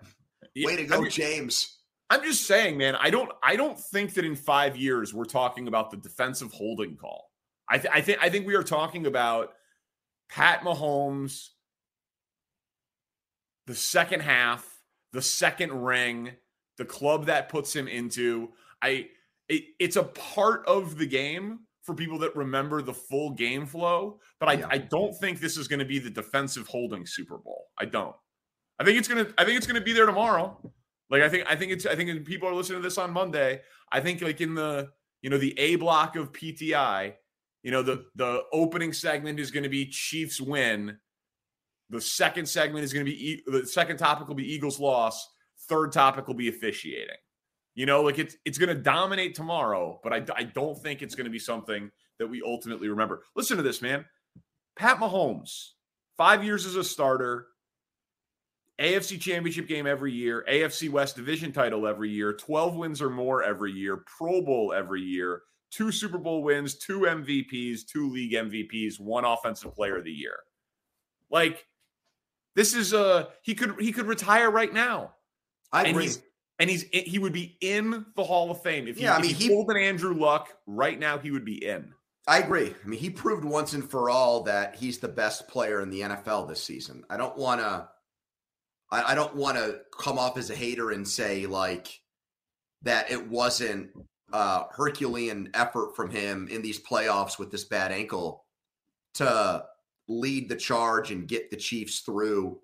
Yeah, 0.54 0.68
Way 0.68 0.78
to 0.78 0.86
go, 0.86 0.98
I 0.98 1.02
mean, 1.02 1.10
James. 1.12 1.80
I'm 2.10 2.24
just 2.24 2.46
saying, 2.46 2.78
man. 2.78 2.96
I 2.96 3.10
don't. 3.10 3.32
I 3.44 3.56
don't 3.56 3.78
think 3.78 4.14
that 4.14 4.26
in 4.26 4.36
five 4.36 4.78
years 4.78 5.14
we're 5.14 5.26
talking 5.26 5.68
about 5.68 5.92
the 5.92 5.98
defensive 5.98 6.54
holding 6.54 6.96
call. 6.96 7.30
I, 7.68 7.80
th- 7.80 7.94
I 7.94 8.02
think. 8.02 8.20
I 8.22 8.30
think 8.30 8.48
we 8.48 8.56
are 8.56 8.64
talking 8.64 9.08
about 9.08 9.54
Pat 10.30 10.62
Mahomes. 10.62 11.50
The 13.68 13.76
second 13.76 14.22
half 14.22 14.76
the 15.16 15.22
second 15.22 15.72
ring, 15.72 16.32
the 16.78 16.86
club 16.86 17.26
that 17.26 17.50
puts 17.50 17.76
him 17.76 17.88
into. 17.88 18.50
I 18.82 19.08
it, 19.48 19.64
it's 19.80 19.96
a 19.96 20.04
part 20.04 20.66
of 20.68 20.98
the 20.98 21.06
game 21.06 21.60
for 21.84 21.94
people 21.94 22.18
that 22.20 22.36
remember 22.36 22.82
the 22.82 22.94
full 22.94 23.30
game 23.32 23.66
flow, 23.66 24.20
but 24.40 24.50
I, 24.50 24.54
Yeah. 24.54 24.68
I 24.72 24.80
don't 24.80 25.14
think 25.14 25.40
this 25.40 25.56
is 25.56 25.68
going 25.68 25.80
to 25.80 25.86
be 25.86 26.00
the 26.00 26.10
defensive 26.10 26.68
holding 26.68 27.06
Super 27.06 27.38
Bowl. 27.38 27.68
I 27.78 27.86
don't. 27.86 28.16
I 28.80 28.84
think 28.84 28.98
it's 28.98 29.08
gonna. 29.08 29.28
I 29.38 29.46
think 29.46 29.58
it's 29.58 29.68
gonna 29.68 29.82
be 29.82 29.94
there 29.94 30.06
tomorrow. 30.06 30.60
Like 31.10 31.22
I 31.22 31.30
think. 31.30 31.46
I 31.48 31.56
think 31.56 31.72
it's. 31.72 31.86
I 31.86 31.96
think 31.96 32.26
people 32.26 32.50
are 32.50 32.54
listening 32.54 32.80
to 32.80 32.84
this 32.84 32.98
on 32.98 33.12
Monday. 33.12 33.62
I 33.92 34.02
think 34.02 34.22
like 34.22 34.42
in 34.42 34.56
the 34.56 34.90
you 35.22 35.30
know 35.30 35.38
the 35.38 35.58
A 35.58 35.76
block 35.76 36.16
of 36.16 36.34
PTI. 36.34 37.14
You 37.64 37.72
know 37.72 37.82
the 37.82 38.06
the 38.16 38.44
opening 38.52 38.94
segment 38.94 39.40
is 39.40 39.50
going 39.50 39.64
to 39.64 39.70
be 39.70 39.86
Chiefs 39.86 40.42
win. 40.42 40.98
The 41.90 42.02
second 42.02 42.48
segment 42.48 42.84
is 42.84 42.92
going 42.92 43.06
to 43.06 43.12
be 43.12 43.44
the 43.48 43.66
second 43.66 43.98
topic 43.98 44.28
will 44.28 44.36
be 44.36 44.52
Eagles 44.52 44.80
loss. 44.80 45.28
Third 45.68 45.92
topic 45.92 46.28
will 46.28 46.36
be 46.36 46.50
officiating. 46.50 47.16
You 47.74 47.86
know, 47.86 48.02
like 48.02 48.20
it's 48.20 48.38
it's 48.46 48.58
going 48.58 48.76
to 48.76 48.82
dominate 48.82 49.36
tomorrow, 49.36 50.00
but 50.04 50.14
I, 50.14 50.24
I 50.36 50.44
don't 50.44 50.78
think 50.82 51.02
it's 51.02 51.16
going 51.16 51.26
to 51.26 51.32
be 51.32 51.40
something 51.40 51.92
that 52.20 52.28
we 52.28 52.42
ultimately 52.46 52.88
remember. 52.88 53.24
Listen 53.36 53.58
to 53.58 53.64
this, 53.64 53.82
man. 53.82 54.06
Pat 54.78 54.98
Mahomes, 54.98 55.72
five 56.18 56.44
years 56.44 56.66
as 56.66 56.76
a 56.76 56.84
starter, 56.84 57.48
AFC 58.80 59.20
Championship 59.20 59.68
game 59.68 59.88
every 59.88 60.12
year, 60.12 60.46
AFC 60.50 60.90
West 60.90 61.16
Division 61.16 61.52
title 61.52 61.88
every 61.88 62.10
year, 62.10 62.34
12 62.34 62.76
wins 62.76 63.02
or 63.02 63.10
more 63.10 63.44
every 63.44 63.72
year, 63.72 64.04
Pro 64.06 64.42
Bowl 64.42 64.74
every 64.74 65.02
year, 65.02 65.42
two 65.72 65.92
Super 65.92 66.18
Bowl 66.18 66.44
wins, 66.44 66.76
two 66.76 67.02
MVPs, 67.02 67.82
two 67.86 68.10
league 68.10 68.34
MVPs, 68.34 69.00
one 69.00 69.26
offensive 69.26 69.74
player 69.74 69.98
of 69.98 70.04
the 70.04 70.12
year. 70.12 70.38
Like 71.30 71.66
this 72.56 72.74
is 72.74 72.94
a 72.94 73.30
he 73.42 73.56
could 73.56 73.76
he 73.80 73.92
could 73.92 74.06
retire 74.06 74.52
right 74.52 74.74
now 74.74 75.15
I 75.76 75.82
and 75.82 75.90
agree. 75.92 76.04
he's 76.04 76.22
and 76.60 76.70
he's 76.70 76.84
he 76.84 77.20
would 77.20 77.34
be 77.34 77.58
in 77.62 78.06
the 78.16 78.24
Hall 78.24 78.50
of 78.52 78.62
Fame 78.64 78.88
if 78.88 78.98
he, 78.98 79.04
Yeah, 79.04 79.16
I 79.16 79.22
mean, 79.22 79.34
he 79.36 79.46
he- 79.46 79.50
pulled 79.50 79.70
an 79.72 79.78
Andrew 79.78 80.14
Luck 80.14 80.50
right 80.66 80.98
now. 80.98 81.18
He 81.18 81.32
would 81.32 81.46
be 81.46 81.64
in. 81.66 81.94
I 82.28 82.40
agree. 82.40 82.74
I 82.84 82.88
mean, 82.88 83.00
he 83.00 83.12
proved 83.12 83.44
once 83.46 83.74
and 83.74 83.88
for 83.88 84.10
all 84.10 84.44
that 84.44 84.76
he's 84.76 84.98
the 84.98 85.08
best 85.08 85.48
player 85.48 85.82
in 85.82 85.90
the 85.92 86.02
NFL 86.02 86.48
this 86.48 86.64
season. 86.64 87.04
I 87.10 87.18
don't 87.18 87.38
want 87.38 87.62
to. 87.62 87.88
I, 88.92 89.12
I 89.12 89.16
don't 89.16 89.36
want 89.36 89.58
to 89.58 89.82
come 90.00 90.18
off 90.18 90.38
as 90.38 90.50
a 90.50 90.56
hater 90.56 90.92
and 90.92 91.08
say 91.08 91.46
like 91.46 92.00
that 92.84 93.12
it 93.12 93.28
wasn't 93.30 93.90
uh 94.34 94.64
Herculean 94.72 95.50
effort 95.54 95.96
from 95.96 96.10
him 96.10 96.48
in 96.50 96.62
these 96.64 96.80
playoffs 96.82 97.38
with 97.38 97.52
this 97.52 97.64
bad 97.66 97.92
ankle 97.92 98.46
to 99.16 99.64
lead 100.08 100.50
the 100.50 100.56
charge 100.56 101.12
and 101.12 101.28
get 101.28 101.50
the 101.52 101.58
Chiefs 101.58 102.00
through 102.00 102.60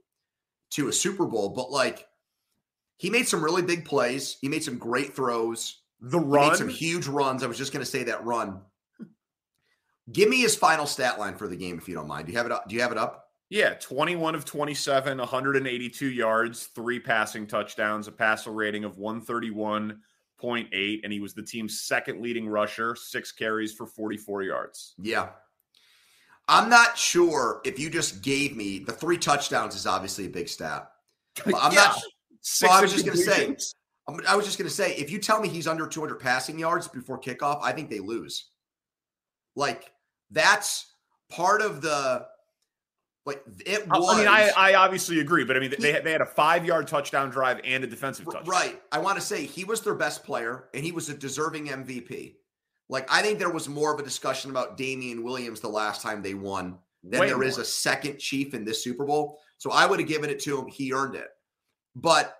to 0.71 0.87
a 0.87 0.93
Super 0.93 1.25
Bowl. 1.25 1.49
But 1.49 1.71
like, 1.71 2.07
he 3.01 3.09
made 3.09 3.27
some 3.27 3.43
really 3.43 3.63
big 3.63 3.83
plays. 3.83 4.37
He 4.41 4.47
made 4.47 4.63
some 4.63 4.77
great 4.77 5.15
throws. 5.15 5.81
The 6.01 6.19
He 6.19 6.23
run, 6.23 6.49
made 6.49 6.57
some 6.57 6.69
huge 6.69 7.07
runs. 7.07 7.41
I 7.41 7.47
was 7.47 7.57
just 7.57 7.73
going 7.73 7.83
to 7.83 7.89
say 7.91 8.03
that 8.03 8.23
run. 8.23 8.61
Give 10.11 10.29
me 10.29 10.39
his 10.41 10.55
final 10.55 10.85
stat 10.85 11.17
line 11.17 11.35
for 11.35 11.47
the 11.47 11.55
game, 11.55 11.79
if 11.79 11.87
you 11.87 11.95
don't 11.95 12.07
mind. 12.07 12.27
Do 12.27 12.31
you 12.31 12.37
have 12.37 12.45
it 12.45 12.51
up? 12.51 12.69
Do 12.69 12.75
you 12.75 12.81
have 12.83 12.91
it 12.91 12.99
up? 12.99 13.29
yeah, 13.49 13.73
twenty-one 13.73 14.35
of 14.35 14.45
twenty-seven, 14.45 15.17
one 15.17 15.27
hundred 15.27 15.55
and 15.57 15.65
eighty-two 15.67 16.09
yards, 16.11 16.67
three 16.75 16.99
passing 16.99 17.47
touchdowns, 17.47 18.07
a 18.07 18.11
passer 18.11 18.51
rating 18.51 18.83
of 18.83 18.99
one 18.99 19.19
thirty-one 19.19 19.99
point 20.37 20.69
eight, 20.71 21.01
and 21.03 21.11
he 21.11 21.19
was 21.19 21.33
the 21.33 21.41
team's 21.41 21.81
second 21.81 22.21
leading 22.21 22.47
rusher, 22.47 22.95
six 22.95 23.31
carries 23.31 23.73
for 23.73 23.87
forty-four 23.87 24.43
yards. 24.43 24.93
Yeah. 25.01 25.29
I'm 26.47 26.69
not 26.69 26.97
sure 26.99 27.61
if 27.65 27.79
you 27.79 27.89
just 27.89 28.21
gave 28.21 28.55
me 28.55 28.77
the 28.79 28.91
three 28.91 29.17
touchdowns 29.17 29.75
is 29.75 29.87
obviously 29.87 30.25
a 30.27 30.29
big 30.29 30.49
stat. 30.49 30.91
I'm 31.45 31.71
Yeah. 31.73 31.79
not. 31.79 32.01
Well, 32.61 32.71
I 32.71 32.81
was 32.81 32.91
just 32.91 33.05
gonna 33.05 33.17
say- 33.17 33.55
I'm- 34.07 34.37
was 34.37 34.45
just 34.45 34.57
going 34.57 34.67
to 34.67 34.73
say, 34.73 34.95
if 34.95 35.09
you 35.09 35.19
tell 35.19 35.39
me 35.39 35.47
he's 35.47 35.67
under 35.67 35.87
200 35.87 36.15
passing 36.19 36.59
yards 36.59 36.87
before 36.87 37.19
kickoff, 37.19 37.59
I 37.63 37.71
think 37.71 37.89
they 37.89 37.99
lose. 37.99 38.49
Like 39.55 39.91
that's 40.29 40.91
part 41.29 41.61
of 41.61 41.81
the. 41.81 42.25
Like 43.25 43.43
it 43.65 43.85
I- 43.91 43.99
was. 43.99 44.15
I 44.15 44.17
mean, 44.17 44.27
I, 44.27 44.51
I 44.57 44.73
obviously 44.75 45.19
agree, 45.19 45.43
but 45.43 45.55
I 45.55 45.59
mean, 45.59 45.73
they, 45.79 45.99
they 45.99 46.11
had 46.11 46.21
a 46.21 46.25
five-yard 46.25 46.87
touchdown 46.87 47.29
drive 47.29 47.61
and 47.63 47.83
a 47.83 47.87
defensive 47.87 48.25
touchdown. 48.25 48.45
Right. 48.45 48.81
I 48.91 48.97
want 48.97 49.17
to 49.19 49.21
say 49.21 49.45
he 49.45 49.63
was 49.63 49.81
their 49.81 49.95
best 49.95 50.23
player 50.23 50.69
and 50.73 50.83
he 50.83 50.91
was 50.91 51.09
a 51.09 51.13
deserving 51.13 51.67
MVP. 51.67 52.35
Like 52.89 53.07
I 53.11 53.21
think 53.21 53.37
there 53.39 53.51
was 53.51 53.69
more 53.69 53.93
of 53.93 53.99
a 53.99 54.03
discussion 54.03 54.49
about 54.51 54.75
Damien 54.75 55.23
Williams 55.23 55.59
the 55.59 55.69
last 55.69 56.01
time 56.01 56.21
they 56.21 56.33
won 56.33 56.79
than 57.03 57.19
Way 57.21 57.27
there 57.27 57.43
is 57.43 57.57
more. 57.57 57.61
a 57.61 57.65
second 57.65 58.17
chief 58.17 58.53
in 58.53 58.65
this 58.65 58.83
Super 58.83 59.05
Bowl. 59.05 59.39
So 59.59 59.71
I 59.71 59.85
would 59.85 59.99
have 59.99 60.09
given 60.09 60.29
it 60.29 60.39
to 60.41 60.59
him. 60.59 60.67
He 60.67 60.91
earned 60.91 61.15
it. 61.15 61.27
But 61.95 62.37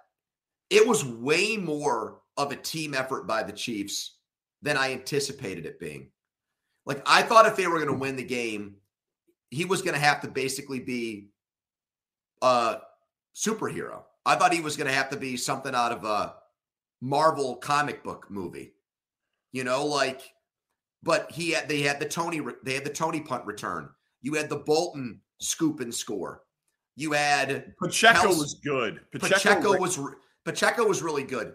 it 0.70 0.88
was 0.88 1.06
way 1.06 1.58
more 1.58 2.22
of 2.38 2.52
a 2.52 2.56
team 2.56 2.94
effort 2.94 3.28
by 3.28 3.44
the 3.44 3.52
Chiefs 3.52 4.18
than 4.62 4.78
I 4.78 4.94
anticipated 4.94 5.66
it 5.66 5.80
being. 5.80 6.10
Like 6.86 7.02
I 7.06 7.22
thought 7.22 7.46
if 7.46 7.56
they 7.56 7.68
were 7.68 7.78
going 7.78 7.92
to 7.92 8.00
win 8.00 8.16
the 8.16 8.24
game, 8.24 8.76
he 9.50 9.66
was 9.66 9.82
going 9.82 9.94
to 9.94 10.00
have 10.00 10.22
to 10.22 10.28
basically 10.28 10.80
be 10.80 11.30
a 12.42 12.78
superhero. 13.36 14.04
I 14.26 14.36
thought 14.36 14.54
he 14.54 14.62
was 14.62 14.78
going 14.78 14.88
to 14.88 14.96
have 14.96 15.10
to 15.10 15.18
be 15.18 15.36
something 15.36 15.76
out 15.76 15.92
of 15.92 16.06
a 16.06 16.36
Marvel 17.02 17.56
comic 17.56 18.04
book 18.04 18.28
movie. 18.30 18.74
You 19.52 19.64
know, 19.64 19.86
like 19.86 20.22
but 21.04 21.32
he 21.32 21.52
had 21.52 21.68
they 21.68 21.82
had 21.82 22.00
the 22.00 22.08
Toney 22.08 22.42
they 22.64 22.74
had 22.74 22.86
the 22.86 22.90
Toney 22.90 23.22
punt 23.22 23.46
return. 23.46 23.90
You 24.22 24.34
had 24.36 24.50
the 24.50 24.58
Bolton 24.58 25.22
scoop 25.40 25.80
and 25.80 25.94
score. 25.94 26.44
You 26.96 27.14
had 27.14 27.74
Pacheco 27.82 28.28
Kels- 28.28 28.40
was 28.40 28.54
good. 28.56 29.00
Pacheco 29.14 29.74
ra- 29.74 29.80
was 29.80 29.98
re- 29.98 30.14
Pacheco 30.46 30.86
was 30.86 31.02
really 31.02 31.24
good. 31.24 31.54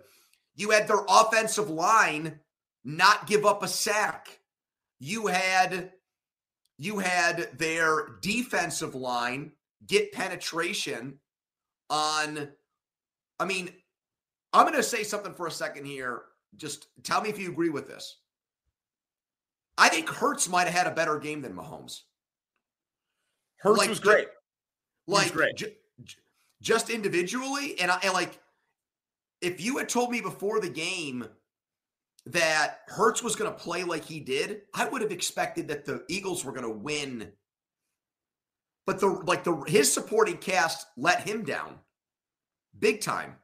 You 0.55 0.70
had 0.70 0.88
their 0.88 1.05
offensive 1.09 1.68
line 1.68 2.40
not 2.85 3.27
give 3.27 3.44
up 3.44 3.62
a 3.62 3.68
sack. 3.68 4.40
You 4.99 5.27
had 5.27 5.92
you 6.79 6.99
had 6.99 7.59
their 7.59 8.18
defensive 8.22 8.94
line 8.94 9.53
get 9.87 10.12
penetration 10.12 11.18
on 11.90 12.49
I 13.38 13.44
mean, 13.44 13.70
I'm 14.53 14.64
going 14.64 14.77
to 14.77 14.83
say 14.83 15.03
something 15.03 15.35
for 15.35 15.46
a 15.46 15.51
second 15.51 15.85
here. 15.85 16.22
Just 16.57 16.87
tell 17.03 17.20
me 17.20 17.29
if 17.29 17.38
you 17.38 17.51
agree 17.51 17.68
with 17.68 17.87
this. 17.87 18.18
I 19.77 19.90
think 19.90 20.09
Hurts 20.09 20.49
might 20.49 20.64
have 20.64 20.75
had 20.75 20.87
a 20.87 20.94
better 20.94 21.18
game 21.18 21.42
than 21.42 21.55
Mahomes. 21.55 22.01
Hurts 23.59 23.79
like, 23.79 23.90
was 23.90 24.01
great. 24.01 24.29
Like 25.06 25.32
ju- 25.56 25.72
ju- 26.04 26.16
just 26.60 26.90
individually 26.90 27.78
and 27.80 27.90
I 27.90 27.98
and 28.02 28.12
like 28.12 28.40
if 29.40 29.60
you 29.60 29.78
had 29.78 29.88
told 29.88 30.10
me 30.10 30.20
before 30.20 30.60
the 30.60 30.68
game 30.68 31.26
that 32.26 32.80
Hurts 32.88 33.22
was 33.22 33.36
going 33.36 33.50
to 33.52 33.56
play 33.56 33.84
like 33.84 34.04
he 34.04 34.18
did, 34.18 34.62
I 34.74 34.88
would 34.88 35.02
have 35.02 35.12
expected 35.12 35.68
that 35.68 35.84
the 35.84 36.04
Eagles 36.08 36.44
were 36.44 36.52
going 36.52 36.64
to 36.64 36.70
win. 36.70 37.32
But 38.86 39.00
the 39.00 39.08
like 39.08 39.44
the 39.44 39.54
his 39.66 39.92
supporting 39.92 40.38
cast 40.38 40.86
let 40.96 41.20
him 41.20 41.44
down 41.44 41.78
big 42.78 43.00
time. 43.00 43.36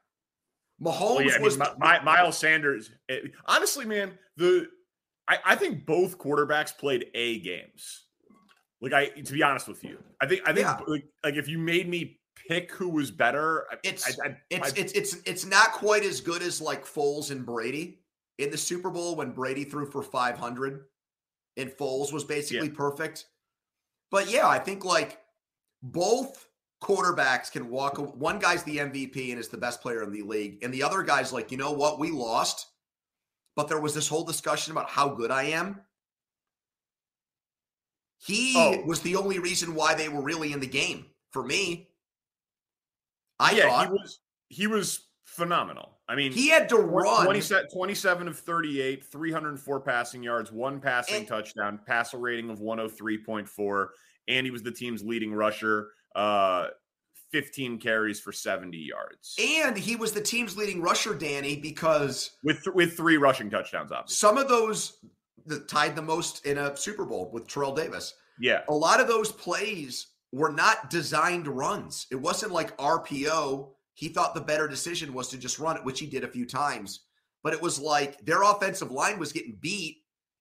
Mahomes 0.80 1.00
Well, 1.00 1.22
yeah, 1.22 1.32
I 1.32 1.36
mean, 1.36 1.42
was 1.44 1.58
Mi- 1.58 1.66
Mi- 1.78 2.04
Miles 2.04 2.38
Sanders. 2.38 2.90
eh, 3.08 3.20
honestly, 3.46 3.84
man, 3.84 4.18
the 4.36 4.68
I, 5.28 5.38
I 5.44 5.56
think 5.56 5.86
both 5.86 6.18
quarterbacks 6.18 6.76
played 6.76 7.06
A 7.14 7.38
games. 7.40 8.04
Like 8.82 8.92
I, 8.92 9.06
to 9.20 9.32
be 9.32 9.42
honest 9.42 9.68
with 9.68 9.82
you, 9.84 9.96
I 10.20 10.26
think 10.26 10.42
I 10.44 10.52
think 10.52 10.66
Yeah. 10.66 10.78
like, 10.86 11.06
like 11.24 11.34
if 11.36 11.46
you 11.48 11.56
made 11.56 11.88
me 11.88 12.18
pick 12.48 12.72
who 12.72 12.88
was 12.88 13.10
better, 13.12 13.66
It's- 13.84 14.18
I, 14.20 14.28
I, 14.30 14.36
It's 14.50 14.72
I- 14.72 14.80
it's 14.80 14.92
it's 14.92 15.16
it's 15.24 15.44
not 15.46 15.72
quite 15.72 16.04
as 16.04 16.20
good 16.20 16.42
as 16.42 16.60
like 16.60 16.84
Foles 16.84 17.30
and 17.30 17.46
Brady 17.46 18.00
in 18.38 18.50
the 18.50 18.58
Super 18.58 18.90
Bowl 18.90 19.14
when 19.14 19.30
Brady 19.30 19.64
threw 19.64 19.86
for 19.86 20.02
500 20.02 20.86
and 21.56 21.70
Foles 21.70 22.12
was 22.12 22.24
basically 22.24 22.70
perfect. 22.70 23.26
But 24.10 24.28
yeah, 24.28 24.48
I 24.48 24.58
think 24.58 24.84
like 24.84 25.20
both 25.82 26.48
quarterbacks 26.82 27.52
can 27.52 27.68
walk 27.70 27.98
one 28.16 28.40
guy's 28.40 28.64
the 28.64 28.78
MVP 28.78 29.30
and 29.30 29.38
is 29.38 29.48
the 29.48 29.56
best 29.56 29.80
player 29.80 30.02
in 30.02 30.10
the 30.10 30.22
league 30.22 30.58
and 30.64 30.74
the 30.74 30.82
other 30.82 31.04
guy's 31.04 31.32
like, 31.32 31.52
"You 31.52 31.56
know 31.58 31.70
what? 31.70 32.00
We 32.00 32.10
lost." 32.10 32.66
But 33.54 33.68
there 33.68 33.78
was 33.80 33.94
this 33.94 34.08
whole 34.08 34.24
discussion 34.24 34.72
about 34.72 34.90
how 34.90 35.10
good 35.10 35.30
I 35.30 35.44
am. 35.44 35.82
He 38.24 38.54
Oh. 38.56 38.82
was 38.86 39.00
the 39.00 39.16
only 39.16 39.38
reason 39.38 39.74
why 39.74 39.94
they 39.94 40.08
were 40.08 40.22
really 40.22 40.52
in 40.52 40.60
the 40.60 40.66
game 40.66 41.06
for 41.30 41.42
me. 41.42 41.88
I 43.38 43.52
yeah, 43.52 43.68
thought 43.68 43.86
he 43.88 43.92
was 43.92 44.20
he 44.48 44.66
was 44.66 45.08
phenomenal. 45.24 45.98
I 46.08 46.14
mean, 46.14 46.30
he 46.32 46.48
had 46.48 46.68
to 46.68 46.76
run 46.76 47.24
27, 47.24 47.70
27 47.72 48.28
of 48.28 48.38
38, 48.38 49.02
304 49.10 49.80
passing 49.80 50.22
yards, 50.22 50.52
one 50.52 50.78
passing 50.80 51.16
And- 51.16 51.26
touchdown, 51.28 51.80
passer 51.86 52.18
rating 52.18 52.50
of 52.50 52.60
103.4, 52.60 53.88
and 54.28 54.46
he 54.46 54.50
was 54.50 54.62
the 54.62 54.70
team's 54.72 55.02
leading 55.02 55.32
rusher, 55.34 55.90
uh 56.14 56.68
15 57.32 57.78
carries 57.80 58.20
for 58.20 58.30
70 58.30 58.76
yards. 58.76 59.34
And 59.40 59.74
he 59.76 59.96
was 59.96 60.12
the 60.12 60.20
team's 60.20 60.54
leading 60.54 60.82
rusher, 60.82 61.14
Danny, 61.14 61.56
because 61.56 62.32
With 62.44 62.62
th- 62.62 62.74
with 62.74 62.94
three 62.94 63.16
rushing 63.16 63.48
touchdowns 63.48 63.90
obviously. 63.90 64.16
some 64.16 64.36
of 64.36 64.48
those 64.48 64.98
that 65.46 65.68
tied 65.68 65.96
the 65.96 66.02
most 66.02 66.46
in 66.46 66.58
a 66.58 66.76
Super 66.76 67.04
Bowl 67.04 67.30
with 67.32 67.48
Terrell 67.48 67.74
Davis. 67.74 68.14
Yeah. 68.38 68.62
A 68.68 68.74
lot 68.74 69.00
of 69.00 69.08
those 69.08 69.32
plays 69.32 70.08
were 70.32 70.52
not 70.52 70.90
designed 70.90 71.46
runs. 71.46 72.06
It 72.10 72.16
wasn't 72.16 72.52
like 72.52 72.76
RPO. 72.78 73.70
He 73.94 74.08
thought 74.08 74.34
the 74.34 74.40
better 74.40 74.66
decision 74.68 75.12
was 75.12 75.28
to 75.28 75.38
just 75.38 75.58
run 75.58 75.76
it, 75.76 75.84
which 75.84 76.00
he 76.00 76.06
did 76.06 76.24
a 76.24 76.28
few 76.28 76.46
times. 76.46 77.00
But 77.42 77.52
it 77.52 77.60
was 77.60 77.78
like 77.78 78.24
their 78.24 78.42
offensive 78.42 78.90
line 78.90 79.18
was 79.18 79.32
getting 79.32 79.58
beat 79.60 79.98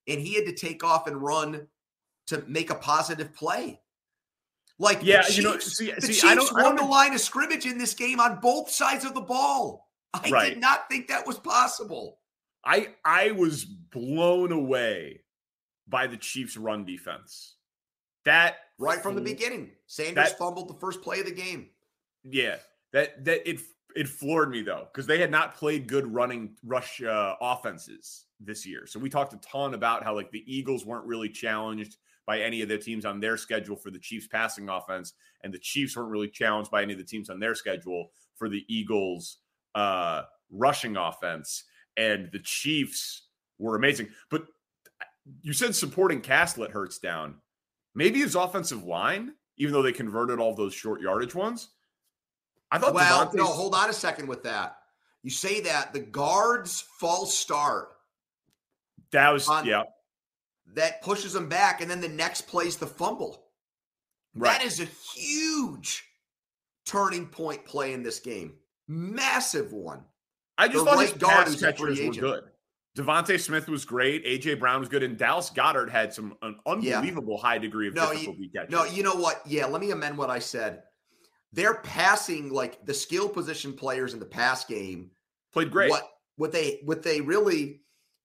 and 0.08 0.20
he 0.20 0.36
had 0.36 0.46
to 0.46 0.54
take 0.56 0.84
off 0.84 1.08
and 1.08 1.22
run 1.22 1.68
to 2.28 2.44
make 2.48 2.70
a 2.70 2.76
positive 2.76 3.34
play. 3.34 3.82
Like 4.80 5.00
yeah, 5.04 5.22
Chiefs, 5.22 5.38
you 5.38 5.44
know, 5.44 5.60
see, 5.60 5.92
the 5.92 6.02
see, 6.02 6.08
Chiefs 6.14 6.24
I 6.24 6.36
don't, 6.36 6.58
I 6.58 6.64
won 6.64 6.76
don't 6.76 6.86
the 6.88 6.92
line 6.92 7.14
of 7.14 7.22
scrimmage 7.22 7.66
in 7.66 7.78
this 7.78 7.94
game 7.94 8.20
on 8.20 8.40
both 8.40 8.70
sides 8.72 9.06
of 9.06 9.14
the 9.14 9.22
ball. 9.22 9.90
I 10.14 10.30
Right. 10.30 10.50
did 10.54 10.62
not 10.62 10.90
think 10.90 11.08
that 11.08 11.28
was 11.28 11.38
possible. 11.38 12.20
I 12.66 12.90
I 13.06 13.32
was 13.32 13.68
blown 13.92 14.52
away 14.52 15.22
by 15.88 16.08
the 16.08 16.18
Chiefs' 16.18 16.58
run 16.58 16.86
defense. 16.86 17.56
That 18.26 18.58
Right 18.78 19.02
from 19.02 19.16
the 19.16 19.22
beginning, 19.22 19.72
Sanders 19.88 20.30
That- 20.30 20.38
fumbled 20.38 20.68
the 20.68 20.80
first 20.80 21.02
play 21.02 21.20
of 21.20 21.26
the 21.26 21.32
game. 21.32 21.70
Yeah, 22.24 22.58
that 22.94 23.24
that 23.26 23.48
it 23.50 23.60
it 23.96 24.08
floored 24.08 24.50
me 24.50 24.62
though 24.62 24.88
because 24.92 25.06
they 25.06 25.20
had 25.20 25.32
not 25.32 25.56
played 25.56 25.88
good 25.88 26.08
running 26.08 26.56
rush 26.64 27.02
uh, 27.02 27.36
offenses 27.42 28.26
this 28.40 28.66
year. 28.66 28.86
So 28.88 29.00
we 29.00 29.10
talked 29.10 29.34
a 29.34 29.38
ton 29.38 29.74
about 29.74 30.04
how 30.04 30.16
like 30.16 30.32
the 30.32 30.44
Eagles 30.52 30.86
weren't 30.86 31.06
really 31.06 31.30
challenged 31.30 31.98
by 32.26 32.40
any 32.40 32.62
of 32.62 32.70
the 32.70 32.78
teams 32.78 33.06
on 33.06 33.20
their 33.20 33.38
schedule 33.38 33.76
for 33.76 33.92
the 33.92 34.00
Chiefs 34.00 34.28
passing 34.28 34.70
offense, 34.70 35.14
and 35.44 35.54
the 35.54 35.60
Chiefs 35.60 35.98
weren't 35.98 36.10
really 36.10 36.30
challenged 36.30 36.72
by 36.72 36.82
any 36.84 36.94
of 36.94 37.00
the 37.00 37.06
teams 37.06 37.30
on 37.30 37.40
their 37.40 37.56
schedule 37.56 38.12
for 38.36 38.48
the 38.50 38.64
Eagles 38.68 39.38
uh, 39.76 40.24
rushing 40.50 40.96
offense. 40.96 41.64
And 41.98 42.30
the 42.32 42.40
Chiefs 42.40 43.28
were 43.62 43.76
amazing, 43.76 44.10
but 44.30 44.42
uh, 45.02 45.06
you 45.42 45.54
said 45.54 45.76
supporting 45.76 46.20
cast 46.22 46.58
let 46.58 46.72
Hurts 46.72 46.98
down. 46.98 47.36
Maybe 47.96 48.20
his 48.20 48.36
offensive 48.36 48.84
line, 48.84 49.34
even 49.58 49.74
though 49.74 49.82
they 49.82 49.92
converted 49.92 50.40
all 50.40 50.56
those 50.56 50.74
short 50.74 51.02
yardage 51.02 51.36
ones. 51.36 51.70
I 52.72 52.78
thought 52.78 52.94
Well, 52.94 53.26
DeVonta's- 53.28 53.36
no, 53.36 53.46
hold 53.46 53.76
on 53.76 53.90
a 53.90 53.94
second 53.94 54.28
with 54.28 54.44
that. 54.44 54.78
You 55.24 55.30
say 55.30 55.62
that 55.62 55.94
the 55.94 56.00
guard's 56.00 56.82
false 57.00 57.38
start 57.38 57.90
that 59.12 59.30
was 59.32 59.48
on- 59.48 59.66
yeah 59.66 59.84
that 60.74 61.02
pushes 61.02 61.34
them 61.34 61.50
back, 61.50 61.82
and 61.82 61.92
then 61.92 62.00
the 62.00 62.08
next 62.08 62.48
play's 62.48 62.78
the 62.78 62.88
fumble. 62.88 63.46
right. 64.34 64.60
That 64.60 64.66
is 64.66 64.80
a 64.80 64.86
huge 65.14 66.06
turning 66.86 67.28
point 67.28 67.66
play 67.66 67.92
in 67.94 68.04
this 68.04 68.20
game. 68.22 68.54
Massive 68.88 69.74
one. 69.74 70.06
I 70.58 70.68
just 70.70 70.86
the 70.86 70.86
thought 70.86 70.98
right 70.98 71.10
his 71.10 71.18
guard 71.18 71.34
pass 71.46 71.48
who's 71.48 71.64
a 71.64 71.74
free 71.74 71.96
catchers 71.98 72.16
were 72.18 72.22
good. 72.22 72.44
DeVonta 72.98 73.40
Smith 73.40 73.70
was 73.70 73.86
great. 73.86 74.26
AJ 74.26 74.60
Brown 74.60 74.80
was 74.80 74.90
good, 74.90 75.04
and 75.04 75.18
Dallas 75.18 75.50
Goedert 75.50 75.90
had 75.90 76.14
some 76.14 76.36
an 76.42 76.58
unbelievable 76.66 77.38
high 77.38 77.58
degree 77.58 77.88
of 77.88 77.94
No, 77.94 78.12
difficulty 78.12 78.50
catches. 78.54 78.72
No, 78.72 78.84
you 78.84 79.02
know 79.02 79.16
what? 79.16 79.42
Yeah, 79.46 79.66
let 79.66 79.82
me 79.82 79.92
amend 79.92 80.18
what 80.18 80.30
I 80.30 80.40
said. 80.40 80.84
They're 81.54 81.76
passing 81.76 82.52
like 82.52 82.86
the 82.86 82.94
skill 82.94 83.30
position 83.30 83.74
players 83.74 84.14
in 84.14 84.20
the 84.20 84.26
pass 84.26 84.66
game. 84.66 85.12
played 85.54 85.72
great. 85.72 85.90
What 85.90 86.10
what 86.36 86.52
they 86.52 86.82
what 86.84 87.04
they 87.04 87.22
really 87.22 87.82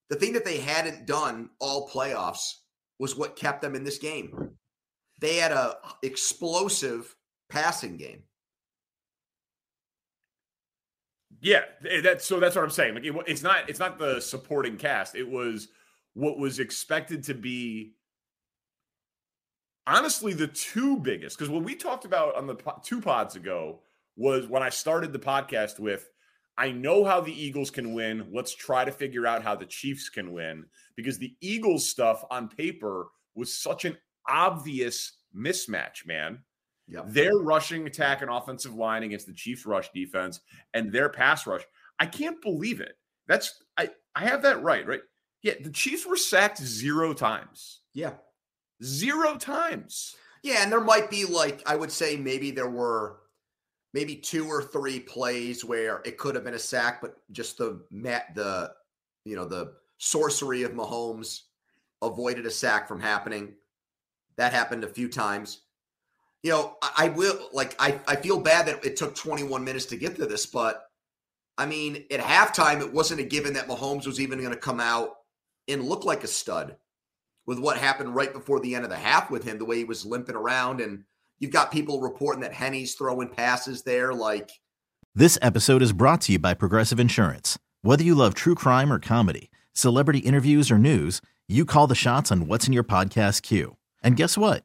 the 0.08 0.16
thing 0.16 0.32
that 0.32 0.44
they 0.44 0.58
hadn't 0.58 1.06
done 1.06 1.50
all 1.60 1.88
playoffs 1.88 2.54
was 2.98 3.16
what 3.16 3.36
kept 3.36 3.62
them 3.62 3.74
in 3.74 3.84
this 3.84 3.98
game. 3.98 4.50
They 5.20 5.36
had 5.36 5.52
a 5.52 5.76
explosive 6.02 7.14
passing 7.48 7.96
game. 7.96 8.22
Yeah, 11.40 11.62
eh, 11.88 12.00
that's 12.00 12.26
so. 12.26 12.40
That's 12.40 12.56
what 12.56 12.64
I'm 12.64 12.70
saying. 12.70 12.94
Like, 12.94 13.04
it, 13.04 13.14
it's 13.26 13.42
not. 13.42 13.68
It's 13.68 13.78
not 13.78 13.98
the 13.98 14.20
supporting 14.20 14.76
cast. 14.76 15.14
It 15.14 15.28
was 15.28 15.68
what 16.14 16.38
was 16.38 16.58
expected 16.58 17.22
to 17.24 17.34
be. 17.34 17.94
Honestly, 19.86 20.32
the 20.32 20.48
two 20.48 20.96
biggest 20.96 21.38
because 21.38 21.50
what 21.50 21.62
we 21.62 21.74
talked 21.74 22.04
about 22.04 22.34
on 22.34 22.46
the 22.46 22.56
two 22.82 23.00
pods 23.00 23.36
ago 23.36 23.80
was 24.16 24.48
when 24.48 24.62
I 24.62 24.70
started 24.70 25.12
the 25.12 25.18
podcast 25.18 25.78
with, 25.78 26.10
I 26.58 26.72
know 26.72 27.04
how 27.04 27.20
the 27.20 27.32
Eagles 27.32 27.70
can 27.70 27.92
win. 27.92 28.26
Let's 28.32 28.54
try 28.54 28.84
to 28.84 28.90
figure 28.90 29.26
out 29.26 29.42
how 29.42 29.54
the 29.54 29.66
Chiefs 29.66 30.08
can 30.08 30.32
win 30.32 30.64
because 30.96 31.18
the 31.18 31.36
Eagles 31.40 31.88
stuff 31.88 32.24
on 32.30 32.48
paper 32.48 33.08
was 33.34 33.52
such 33.52 33.84
an 33.84 33.96
obvious 34.28 35.12
mismatch, 35.36 36.06
man. 36.06 36.40
Yep. 36.88 37.04
Their 37.08 37.36
rushing 37.38 37.86
attack 37.86 38.22
and 38.22 38.30
offensive 38.30 38.74
line 38.74 39.02
against 39.02 39.26
the 39.26 39.32
Chiefs 39.32 39.66
rush 39.66 39.90
defense 39.92 40.40
and 40.72 40.92
their 40.92 41.08
pass 41.08 41.46
rush. 41.46 41.62
I 41.98 42.06
can't 42.06 42.40
believe 42.40 42.80
it. 42.80 42.96
That's 43.26 43.62
I 43.76 43.90
I 44.14 44.24
have 44.24 44.42
that 44.42 44.62
right, 44.62 44.86
right? 44.86 45.00
Yeah, 45.42 45.54
the 45.60 45.70
Chiefs 45.70 46.06
were 46.06 46.16
sacked 46.16 46.58
zero 46.58 47.12
times. 47.12 47.80
Yeah. 47.92 48.12
Zero 48.82 49.36
times. 49.36 50.14
Yeah, 50.42 50.62
and 50.62 50.70
there 50.70 50.80
might 50.80 51.10
be 51.10 51.24
like 51.24 51.62
I 51.66 51.74
would 51.74 51.90
say 51.90 52.16
maybe 52.16 52.50
there 52.50 52.70
were 52.70 53.18
maybe 53.92 54.14
two 54.14 54.46
or 54.46 54.62
three 54.62 55.00
plays 55.00 55.64
where 55.64 56.02
it 56.04 56.18
could 56.18 56.34
have 56.34 56.44
been 56.44 56.54
a 56.54 56.58
sack, 56.58 57.00
but 57.00 57.16
just 57.32 57.58
the 57.58 57.82
mat 57.90 58.34
the 58.34 58.72
you 59.24 59.34
know 59.34 59.44
the 59.44 59.72
sorcery 59.98 60.62
of 60.62 60.72
Mahomes 60.72 61.42
avoided 62.02 62.46
a 62.46 62.50
sack 62.50 62.86
from 62.86 63.00
happening. 63.00 63.54
That 64.36 64.52
happened 64.52 64.84
a 64.84 64.88
few 64.88 65.08
times. 65.08 65.62
You 66.42 66.52
know, 66.52 66.76
I, 66.82 66.92
I 66.96 67.08
will 67.08 67.48
like 67.52 67.74
I 67.78 68.00
I 68.06 68.16
feel 68.16 68.40
bad 68.40 68.66
that 68.66 68.84
it 68.84 68.96
took 68.96 69.14
21 69.14 69.64
minutes 69.64 69.86
to 69.86 69.96
get 69.96 70.16
to 70.16 70.26
this, 70.26 70.46
but 70.46 70.82
I 71.58 71.66
mean 71.66 72.04
at 72.10 72.20
halftime 72.20 72.80
it 72.80 72.92
wasn't 72.92 73.20
a 73.20 73.24
given 73.24 73.54
that 73.54 73.68
Mahomes 73.68 74.06
was 74.06 74.20
even 74.20 74.38
going 74.38 74.52
to 74.52 74.56
come 74.58 74.80
out 74.80 75.10
and 75.68 75.84
look 75.84 76.04
like 76.04 76.24
a 76.24 76.28
stud 76.28 76.76
with 77.46 77.58
what 77.58 77.76
happened 77.76 78.14
right 78.14 78.32
before 78.32 78.60
the 78.60 78.74
end 78.74 78.84
of 78.84 78.90
the 78.90 78.96
half 78.96 79.30
with 79.30 79.44
him, 79.44 79.58
the 79.58 79.64
way 79.64 79.78
he 79.78 79.84
was 79.84 80.04
limping 80.04 80.34
around. 80.34 80.80
And 80.80 81.04
you've 81.38 81.52
got 81.52 81.72
people 81.72 82.00
reporting 82.00 82.42
that 82.42 82.52
Henne's 82.52 82.94
throwing 82.94 83.28
passes 83.28 83.82
there. 83.82 84.12
Like, 84.12 84.50
This 85.14 85.38
episode 85.40 85.82
is 85.82 85.92
brought 85.92 86.20
to 86.22 86.32
you 86.32 86.38
by 86.38 86.54
Progressive 86.54 87.00
Insurance. 87.00 87.58
Whether 87.82 88.04
you 88.04 88.14
love 88.14 88.34
true 88.34 88.54
crime 88.54 88.92
or 88.92 88.98
comedy, 88.98 89.50
celebrity 89.72 90.18
interviews 90.20 90.70
or 90.70 90.78
news, 90.78 91.20
you 91.48 91.64
call 91.64 91.86
the 91.86 91.94
shots 91.94 92.32
on 92.32 92.48
what's 92.48 92.66
in 92.66 92.72
your 92.72 92.84
podcast 92.84 93.42
queue. 93.42 93.76
And 94.02 94.16
guess 94.16 94.36
what? 94.36 94.64